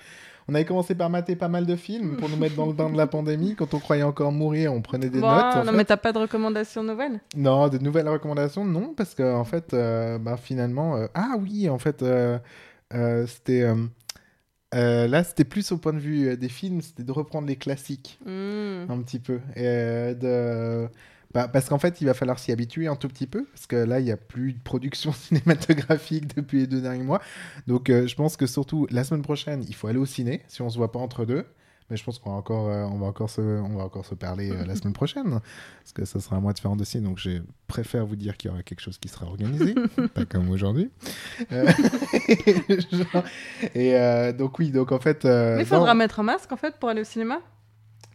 On 0.47 0.53
avait 0.53 0.65
commencé 0.65 0.93
par 0.93 1.09
mater 1.09 1.35
pas 1.35 1.47
mal 1.47 1.65
de 1.65 1.75
films 1.75 2.17
pour 2.17 2.29
nous 2.29 2.35
mettre 2.37 2.55
dans 2.55 2.67
le 2.67 2.73
bain 2.73 2.91
de 2.91 2.97
la 2.97 3.07
pandémie. 3.07 3.55
Quand 3.55 3.73
on 3.73 3.79
croyait 3.79 4.03
encore 4.03 4.31
mourir, 4.31 4.73
on 4.73 4.81
prenait 4.81 5.09
des 5.09 5.19
Bon, 5.19 5.31
notes. 5.31 5.55
Non, 5.55 5.63
fait. 5.63 5.71
mais 5.71 5.85
t'as 5.85 5.97
pas 5.97 6.11
de 6.13 6.19
recommandations 6.19 6.83
nouvelles? 6.83 7.19
Non, 7.35 7.67
de 7.67 7.79
nouvelles 7.79 8.07
recommandations, 8.07 8.63
non, 8.63 8.93
parce 8.95 9.15
que 9.15 9.23
en 9.33 9.43
fait, 9.43 9.73
euh, 9.73 10.19
bah, 10.19 10.37
finalement, 10.37 10.97
euh, 10.97 11.07
ah 11.15 11.35
oui, 11.39 11.67
en 11.67 11.79
fait, 11.79 12.03
euh, 12.03 12.37
c'était 13.25 13.65
euh, 14.73 15.07
là, 15.07 15.23
c'était 15.23 15.45
plus 15.45 15.71
au 15.71 15.77
point 15.77 15.93
de 15.93 15.99
vue 15.99 16.27
euh, 16.29 16.35
des 16.37 16.49
films, 16.49 16.81
c'était 16.81 17.03
de 17.03 17.11
reprendre 17.11 17.47
les 17.47 17.55
classiques 17.55 18.19
Hmm. 18.25 18.89
un 18.89 19.01
petit 19.03 19.19
peu, 19.19 19.39
et, 19.55 19.65
euh, 19.67 20.13
de 20.15 20.89
bah, 21.33 21.47
parce 21.49 21.67
qu'en 21.67 21.79
fait, 21.79 21.99
il 22.01 22.05
va 22.05 22.13
falloir 22.13 22.39
s'y 22.39 22.51
habituer 22.53 22.87
un 22.87 22.95
tout 22.95 23.09
petit 23.09 23.27
peu, 23.27 23.45
parce 23.45 23.67
que 23.67 23.75
là, 23.75 23.99
il 23.99 24.05
n'y 24.05 24.11
a 24.11 24.17
plus 24.17 24.53
de 24.53 24.59
production 24.59 25.11
cinématographique 25.13 26.35
depuis 26.35 26.59
les 26.61 26.67
deux 26.67 26.81
derniers 26.81 27.03
mois. 27.03 27.21
Donc, 27.67 27.89
euh, 27.89 28.07
je 28.07 28.15
pense 28.15 28.37
que 28.37 28.47
surtout 28.47 28.87
la 28.89 29.03
semaine 29.03 29.21
prochaine, 29.23 29.63
il 29.67 29.75
faut 29.75 29.87
aller 29.87 29.99
au 29.99 30.05
ciné, 30.05 30.43
si 30.47 30.61
on 30.61 30.69
se 30.69 30.77
voit 30.77 30.91
pas 30.91 30.99
entre 30.99 31.25
deux. 31.25 31.45
Mais 31.89 31.97
je 31.97 32.03
pense 32.03 32.17
qu'on 32.17 32.31
va 32.31 32.37
encore, 32.37 32.67
euh, 32.69 32.83
on 32.85 32.97
va 32.97 33.05
encore 33.05 33.29
se, 33.29 33.41
on 33.41 33.75
va 33.77 33.83
encore 33.83 34.05
se 34.05 34.15
parler 34.15 34.49
euh, 34.51 34.65
la 34.65 34.75
semaine 34.75 34.93
prochaine, 34.93 35.39
parce 35.79 35.93
que 35.93 36.03
ça 36.03 36.19
sera 36.19 36.37
à 36.37 36.39
moi 36.39 36.51
de 36.53 36.59
faire 36.59 36.71
un 36.71 36.75
dossier. 36.75 36.99
Donc, 36.99 37.19
je 37.19 37.41
préfère 37.67 38.05
vous 38.07 38.15
dire 38.15 38.37
qu'il 38.37 38.49
y 38.49 38.53
aura 38.53 38.63
quelque 38.63 38.79
chose 38.81 38.97
qui 38.97 39.07
sera 39.07 39.27
organisé, 39.27 39.75
pas 40.15 40.25
comme 40.25 40.49
aujourd'hui. 40.49 40.89
Euh, 41.51 41.65
genre- 42.91 43.23
et 43.75 43.95
euh, 43.95 44.31
donc 44.33 44.57
oui, 44.59 44.71
donc 44.71 44.91
en 44.91 44.99
fait, 44.99 45.25
euh, 45.25 45.57
Mais 45.57 45.63
il 45.63 45.71
non, 45.71 45.77
faudra 45.77 45.93
mettre 45.93 46.19
un 46.19 46.23
masque 46.23 46.51
en 46.51 46.57
fait 46.57 46.75
pour 46.79 46.89
aller 46.89 47.01
au 47.01 47.05
cinéma? 47.05 47.39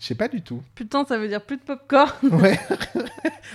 Je 0.00 0.06
sais 0.06 0.14
pas 0.16 0.26
du 0.28 0.42
tout. 0.42 0.60
Putain, 0.74 1.04
ça 1.04 1.18
veut 1.18 1.28
dire 1.28 1.42
plus 1.42 1.58
de 1.58 1.62
popcorn. 1.62 2.10
Ouais. 2.32 2.58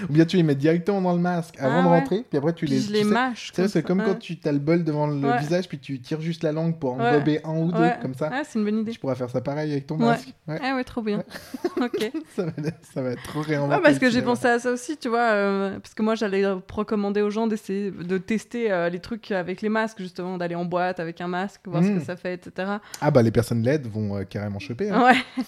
Ou 0.10 0.14
bien 0.14 0.26
tu 0.26 0.36
les 0.38 0.44
mets 0.44 0.56
directement 0.56 1.02
dans 1.02 1.14
le 1.14 1.20
masque 1.20 1.56
avant 1.58 1.80
Ah 1.80 1.82
de 1.84 1.88
ouais. 1.88 2.00
rentrer, 2.00 2.26
puis 2.30 2.38
après 2.38 2.52
tu 2.54 2.66
Puis 2.66 2.76
les. 2.76 2.82
je 2.82 2.88
tu 2.88 2.94
les 2.94 3.04
sais- 3.04 3.10
mâche. 3.10 3.52
tu 3.54 3.62
sais, 3.62 3.68
c'est 3.70 3.82
comme 3.84 4.00
Ouais. 4.00 4.06
quand 4.06 4.20
tu 4.20 4.38
as 4.44 4.52
le 4.52 4.60
bol 4.60 4.84
devant 4.84 5.08
le 5.08 5.16
Ouais. 5.26 5.40
visage, 5.40 5.70
puis 5.70 5.80
tu 5.80 6.00
tires 6.02 6.20
juste 6.20 6.44
la 6.44 6.52
langue 6.52 6.78
pour 6.78 6.98
Ouais. 6.98 7.08
engober 7.08 7.40
un 7.46 7.58
ou 7.58 7.72
deux, 7.72 7.80
Ouais. 7.82 7.96
comme 8.02 8.14
ça. 8.14 8.30
Ouais, 8.30 8.42
c'est 8.46 8.60
une 8.60 8.66
bonne 8.66 8.80
idée. 8.80 8.92
Tu 8.92 9.00
pourras 9.00 9.16
faire 9.16 9.30
ça 9.30 9.40
pareil 9.42 9.72
avec 9.72 9.88
ton 9.88 9.98
Ouais. 9.98 10.06
masque. 10.08 10.28
Ouais. 10.48 10.60
Ah 10.62 10.76
ouais, 10.76 10.84
trop 10.84 11.02
bien. 11.02 11.24
ok. 11.82 12.12
ça, 12.36 12.44
va, 12.46 12.52
ça 12.94 13.02
va 13.02 13.16
trop 13.16 13.40
réinventer. 13.42 13.76
Ouais, 13.76 13.82
parce 13.82 13.98
que 14.00 14.10
j'ai 14.10 14.22
pensé 14.22 14.48
à 14.48 14.60
ça 14.60 14.70
aussi, 14.72 14.98
tu 14.98 15.08
vois, 15.08 15.22
euh, 15.32 15.80
parce 15.80 15.94
que 15.94 16.04
moi 16.04 16.16
j'allais 16.16 16.46
recommander 16.46 17.22
aux 17.22 17.30
gens 17.30 17.48
d'essayer 17.48 17.90
de 17.92 18.18
tester 18.18 18.72
euh, 18.72 18.90
les 18.90 19.00
trucs 19.00 19.32
avec 19.32 19.62
les 19.62 19.70
masques, 19.70 20.00
justement, 20.00 20.38
d'aller 20.38 20.56
en 20.56 20.66
boîte 20.66 21.00
avec 21.00 21.22
un 21.22 21.28
masque, 21.28 21.62
voir 21.66 21.82
ce 21.84 21.90
Mm. 21.90 22.00
que 22.00 22.04
ça 22.06 22.18
fait, 22.18 22.34
etc. 22.34 22.70
Ah 23.00 23.12
bah 23.12 23.22
les 23.22 23.32
personnes 23.32 23.64
LED 23.64 23.88
vont 23.88 24.18
euh, 24.18 24.24
carrément 24.26 24.60
choper. 24.60 24.90
hein. 24.90 25.04
Ouais. 25.06 25.44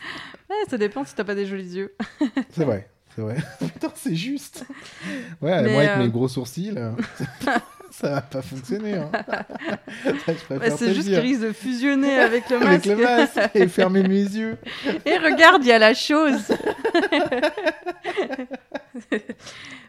ouais, 0.50 0.56
ça 0.68 0.78
dépend 0.78 1.04
si 1.04 1.14
t'as 1.14 1.24
pas 1.24 1.34
des 1.34 1.46
jolis 1.46 1.74
yeux. 1.76 1.94
C'est 2.50 2.64
vrai. 2.64 2.88
C'est 3.16 3.22
vrai. 3.22 3.36
Putain, 3.58 3.90
c'est 3.96 4.14
juste. 4.14 4.64
Ouais, 5.42 5.62
Mais, 5.62 5.72
moi 5.72 5.80
avec 5.82 5.90
euh, 5.96 5.98
mes 5.98 6.08
gros 6.08 6.28
sourcils, 6.28 6.72
euh, 6.76 6.92
ça 7.90 8.08
va 8.10 8.20
pas 8.20 8.40
fonctionner. 8.40 8.94
hein. 8.94 9.10
C'est 10.76 10.94
juste 10.94 11.08
qu'il 11.08 11.18
risque 11.18 11.40
de 11.42 11.52
fusionner 11.52 12.20
avec 12.20 12.48
le 12.50 12.56
Avec 12.58 12.86
masque. 12.86 12.86
le 12.86 12.96
masque 12.96 13.50
et 13.56 13.66
fermer 13.66 14.04
mes 14.04 14.22
yeux. 14.22 14.56
Et 15.04 15.18
regarde, 15.18 15.62
il 15.64 15.68
y 15.68 15.72
a 15.72 15.80
la 15.80 15.92
chose. 15.92 16.40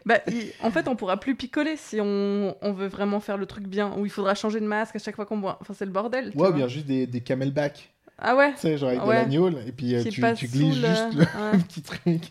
bah, 0.04 0.18
en 0.62 0.70
fait, 0.72 0.88
on 0.88 0.96
pourra 0.96 1.18
plus 1.18 1.36
picoler 1.36 1.76
si 1.76 2.00
on, 2.00 2.56
on 2.60 2.72
veut 2.72 2.88
vraiment 2.88 3.20
faire 3.20 3.36
le 3.36 3.46
truc 3.46 3.68
bien. 3.68 3.92
Ou 3.96 4.04
il 4.04 4.10
faudra 4.10 4.34
changer 4.34 4.58
de 4.60 4.66
masque 4.66 4.96
à 4.96 4.98
chaque 4.98 5.14
fois 5.16 5.26
qu'on 5.26 5.38
boit. 5.38 5.58
Enfin, 5.60 5.74
c'est 5.76 5.84
le 5.86 5.92
bordel. 5.92 6.26
Ouais, 6.26 6.32
vois. 6.34 6.52
bien 6.52 6.66
juste 6.68 6.86
des, 6.86 7.06
des 7.06 7.20
camelback. 7.20 7.91
Ah 8.24 8.36
ouais 8.36 8.52
Tu 8.52 8.60
sais, 8.60 8.78
genre 8.78 8.90
avec 8.90 9.00
Ouais. 9.02 9.16
de 9.26 9.30
l'agneau, 9.30 9.50
et 9.50 9.72
puis 9.72 9.94
euh, 9.96 10.02
tu, 10.04 10.10
tu 10.36 10.46
glisses 10.46 10.80
le- 10.80 10.88
juste 10.88 11.14
le 11.14 11.20
Ouais. 11.22 11.58
petit 11.68 11.82
truc. 11.82 12.30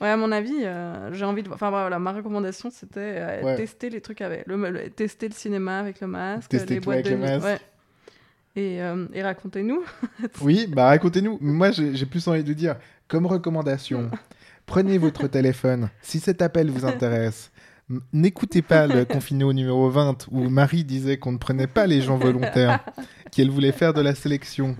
Ouais, 0.00 0.08
à 0.10 0.16
mon 0.16 0.30
avis, 0.30 0.52
euh, 0.64 1.12
j'ai 1.12 1.24
envie 1.24 1.42
de. 1.42 1.50
Enfin 1.50 1.70
voilà, 1.70 1.98
ma 1.98 2.12
recommandation 2.12 2.68
c'était 2.70 3.00
euh, 3.00 3.42
Ouais. 3.42 3.56
tester 3.56 3.88
les 3.88 4.00
trucs 4.02 4.20
avec 4.20 4.46
le, 4.46 4.56
le- 4.70 4.90
tester 4.90 5.28
le 5.28 5.34
cinéma 5.34 5.78
avec 5.78 6.00
le 6.00 6.06
masque, 6.06 6.50
Tester 6.50 6.74
les 6.74 6.80
boîtes 6.80 7.06
avec 7.06 7.06
de 7.06 7.10
le 7.12 7.16
masque. 7.18 7.44
Ouais. 7.46 7.58
Et, 8.56 8.76
et 9.14 9.22
racontez-nous. 9.22 9.82
Oui, 10.42 10.66
bah 10.68 10.86
racontez-nous. 10.86 11.38
Moi, 11.40 11.70
j'ai 11.72 12.06
plus 12.06 12.28
envie 12.28 12.44
de 12.44 12.52
dire, 12.52 12.76
comme 13.08 13.26
recommandation, 13.26 14.10
prenez 14.66 14.98
votre 14.98 15.26
téléphone. 15.28 15.88
Si 16.02 16.20
cet 16.20 16.40
appel 16.42 16.70
vous 16.70 16.84
intéresse, 16.84 17.50
n'écoutez 18.12 18.62
pas 18.62 18.86
le 18.86 19.04
confiné 19.04 19.42
au 19.44 19.52
numéro 19.52 19.90
20 19.90 20.28
où 20.30 20.48
Marie 20.50 20.84
disait 20.84 21.16
qu'on 21.16 21.32
ne 21.32 21.38
prenait 21.38 21.66
pas 21.66 21.86
les 21.88 22.00
gens 22.00 22.16
volontaires, 22.16 22.84
qu'elle 23.34 23.50
voulait 23.50 23.72
faire 23.72 23.92
de 23.92 24.00
la 24.00 24.14
sélection. 24.14 24.76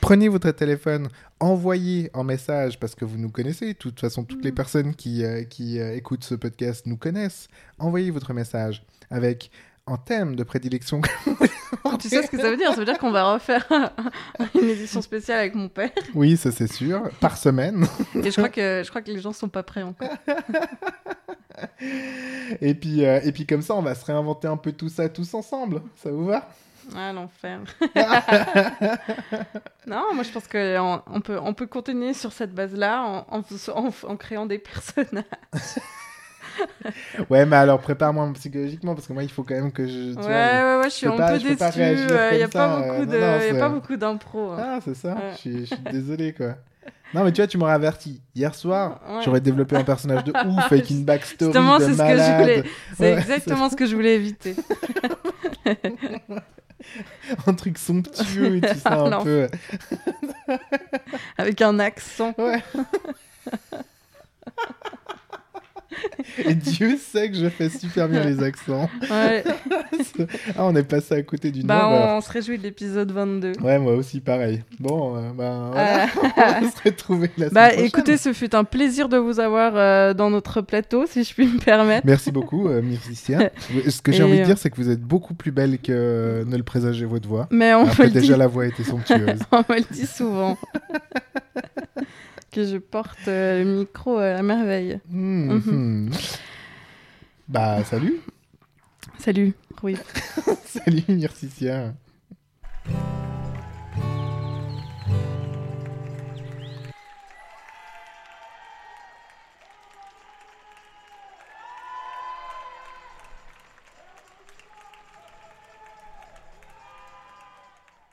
Prenez 0.00 0.28
votre 0.28 0.50
téléphone, 0.50 1.08
envoyez 1.38 2.10
en 2.12 2.24
message, 2.24 2.80
parce 2.80 2.94
que 2.94 3.04
vous 3.04 3.18
nous 3.18 3.30
connaissez, 3.30 3.68
de 3.68 3.78
toute 3.78 4.00
façon, 4.00 4.24
toutes 4.24 4.44
les 4.44 4.50
personnes 4.50 4.94
qui, 4.94 5.24
euh, 5.24 5.44
qui 5.44 5.78
euh, 5.78 5.94
écoutent 5.94 6.24
ce 6.24 6.34
podcast 6.34 6.86
nous 6.86 6.96
connaissent. 6.96 7.48
Envoyez 7.78 8.10
votre 8.10 8.32
message 8.32 8.82
avec 9.10 9.50
en 9.86 9.96
thème 9.96 10.36
de 10.36 10.42
prédilection. 10.42 11.00
tu 12.00 12.08
sais 12.08 12.22
ce 12.22 12.30
que 12.30 12.36
ça 12.36 12.50
veut 12.50 12.56
dire? 12.56 12.70
Ça 12.70 12.76
veut 12.76 12.84
dire 12.84 12.98
qu'on 12.98 13.10
va 13.10 13.34
refaire 13.34 13.68
une 14.54 14.68
édition 14.68 15.02
spéciale 15.02 15.38
avec 15.38 15.54
mon 15.54 15.68
père. 15.68 15.90
oui, 16.14 16.36
ça 16.36 16.50
c'est 16.50 16.72
sûr, 16.72 17.02
par 17.20 17.36
semaine. 17.36 17.86
Et 18.14 18.30
je 18.30 18.36
crois 18.36 18.48
que 18.48 18.82
je 18.84 18.88
crois 18.88 19.02
que 19.02 19.10
les 19.10 19.20
gens 19.20 19.32
sont 19.32 19.48
pas 19.48 19.62
prêts 19.62 19.82
encore. 19.82 20.08
Et 22.60 22.74
puis, 22.74 23.04
euh, 23.04 23.20
et 23.22 23.32
puis 23.32 23.46
comme 23.46 23.62
ça, 23.62 23.74
on 23.74 23.82
va 23.82 23.94
se 23.94 24.04
réinventer 24.04 24.48
un 24.48 24.56
peu 24.56 24.72
tout 24.72 24.88
ça 24.88 25.08
tous 25.08 25.34
ensemble. 25.34 25.82
Ça 25.96 26.10
vous 26.10 26.26
va? 26.26 26.48
Ah 26.96 27.12
l'enfer. 27.12 27.60
non, 29.86 30.14
moi 30.14 30.22
je 30.24 30.30
pense 30.30 30.46
que 30.48 30.78
on, 30.78 31.02
on 31.06 31.20
peut 31.20 31.38
on 31.42 31.54
peut 31.54 31.66
continuer 31.66 32.14
sur 32.14 32.32
cette 32.32 32.54
base-là 32.54 33.02
en, 33.02 33.26
en, 33.38 33.42
en- 33.74 33.90
en 34.10 34.16
créant 34.16 34.46
des 34.46 34.58
personnages. 34.58 35.24
Ouais, 37.30 37.46
mais 37.46 37.56
alors 37.56 37.80
prépare-moi 37.80 38.30
psychologiquement 38.34 38.94
parce 38.94 39.06
que 39.06 39.12
moi, 39.14 39.22
il 39.22 39.30
faut 39.30 39.42
quand 39.42 39.54
même 39.54 39.72
que 39.72 39.86
je. 39.86 40.12
tu 40.12 40.18
Ouais, 40.18 40.22
vois, 40.22 40.76
ouais, 40.76 40.76
ouais, 40.82 40.84
je 40.84 40.94
suis 40.94 41.06
un 41.06 41.16
pas- 41.16 41.32
peu 41.32 41.38
déçue. 41.38 41.56
Il 41.80 42.36
n'y 42.36 42.42
a 42.42 42.48
comme 42.48 42.50
pas 42.50 42.50
ça, 42.50 42.76
beaucoup 42.76 43.12
euh, 43.12 43.50
a 43.56 43.58
pas 43.58 43.68
beaucoup 43.70 43.96
d'impro. 43.96 44.50
hein. 44.50 44.58
Ah, 44.60 44.78
c'est 44.84 44.94
ça. 44.94 45.14
Ouais. 45.14 45.30
Je, 45.32 45.36
suis, 45.38 45.60
je 45.60 45.64
suis 45.74 45.82
désolé, 45.90 46.34
quoi. 46.34 46.56
Non, 47.14 47.24
mais 47.24 47.32
tu 47.32 47.40
vois, 47.40 47.46
tu 47.46 47.56
m'aurais 47.56 47.72
averti. 47.72 48.20
Hier 48.34 48.54
soir, 48.54 49.00
Ouais. 49.08 49.22
j'aurais 49.24 49.40
développé 49.40 49.76
un 49.76 49.84
personnage 49.84 50.24
de 50.24 50.32
ouf 50.32 50.64
avec 50.70 50.90
une 50.90 51.04
backstory 51.06 51.52
Justement, 51.52 51.78
c'est 51.78 51.84
ce 51.84 51.90
que 51.90 51.94
je 51.96 52.02
malade. 52.02 52.40
voulais. 52.40 52.64
C'est 52.98 53.14
Ouais, 53.14 53.18
exactement 53.20 53.70
ce 53.70 53.76
que 53.76 53.86
je 53.86 53.94
voulais 53.96 54.14
éviter. 54.16 54.54
un 57.46 57.54
truc 57.54 57.78
somptueux, 57.78 58.60
tu 58.60 58.68
sais, 58.78 58.88
un 58.88 59.10
Non. 59.10 59.24
peu. 59.24 59.48
Avec 61.38 61.60
un 61.62 61.78
accent. 61.78 62.34
Ouais. 62.38 62.62
Et 66.44 66.54
Dieu 66.54 66.96
sait 66.98 67.30
que 67.30 67.36
je 67.36 67.48
fais 67.48 67.68
super 67.68 68.08
bien 68.08 68.24
les 68.24 68.42
accents. 68.42 68.88
Ouais. 69.10 69.44
Ah, 70.56 70.64
on 70.64 70.74
est 70.76 70.82
passé 70.82 71.14
à 71.14 71.22
côté 71.22 71.50
d'une 71.50 71.66
bah, 71.66 71.88
on 72.16 72.20
se 72.20 72.30
réjouit 72.30 72.58
de 72.58 72.62
l'épisode 72.62 73.10
22. 73.10 73.52
Ouais, 73.62 73.78
moi 73.78 73.94
aussi, 73.94 74.20
pareil. 74.20 74.62
Bon, 74.78 75.16
euh, 75.16 75.30
voilà, 75.34 75.50
Euh, 75.52 76.06
on 76.36 76.60
va 76.62 76.70
se 76.70 76.82
retrouver 76.84 77.30
la 77.38 77.48
semaine 77.48 77.54
bah, 77.54 77.68
prochaine. 77.68 77.86
écoutez, 77.86 78.16
ce 78.16 78.32
fut 78.32 78.54
un 78.54 78.64
plaisir 78.64 79.08
de 79.08 79.16
vous 79.16 79.40
avoir 79.40 79.72
euh, 79.76 80.14
dans 80.14 80.30
notre 80.30 80.60
plateau, 80.60 81.06
si 81.06 81.24
je 81.24 81.34
puis 81.34 81.46
me 81.46 81.58
permettre. 81.58 82.06
Merci 82.06 82.30
beaucoup, 82.32 82.68
euh. 82.68 82.82
Ce 83.88 84.02
que 84.02 84.12
j'ai 84.12 84.22
envie 84.22 84.36
de 84.38 84.42
euh, 84.42 84.44
dire, 84.46 84.58
c'est 84.58 84.70
que 84.70 84.76
vous 84.76 84.90
êtes 84.90 85.00
beaucoup 85.02 85.34
plus 85.34 85.50
belle 85.52 85.78
que 85.78 85.92
euh, 85.92 86.44
ne 86.44 86.56
le 86.56 86.62
présageait 86.62 87.06
votre 87.06 87.28
voix. 87.28 87.46
Mais 87.50 87.74
on 87.74 87.82
Alors 87.82 87.88
me, 87.88 87.94
que 87.96 88.02
le 88.02 88.08
dit, 88.10 88.20
déjà, 88.20 88.36
la 88.36 88.46
voix 88.46 88.66
était 88.66 88.84
somptueuse. 88.84 89.40
on 89.52 89.58
me 89.58 89.76
le 89.76 89.84
dit 89.94 90.06
souvent. 90.06 90.58
Que 92.52 92.64
je 92.64 92.76
porte 92.76 93.26
euh, 93.28 93.64
le 93.64 93.78
micro 93.78 94.18
à 94.18 94.34
la 94.34 94.42
merveille. 94.42 95.00
Mhm. 95.08 96.10
Bah, 97.48 97.82
salut. 97.84 98.20
Salut, 99.18 99.54
oui. 99.82 99.96
salut, 100.64 101.02
Myrcia. 101.08 101.94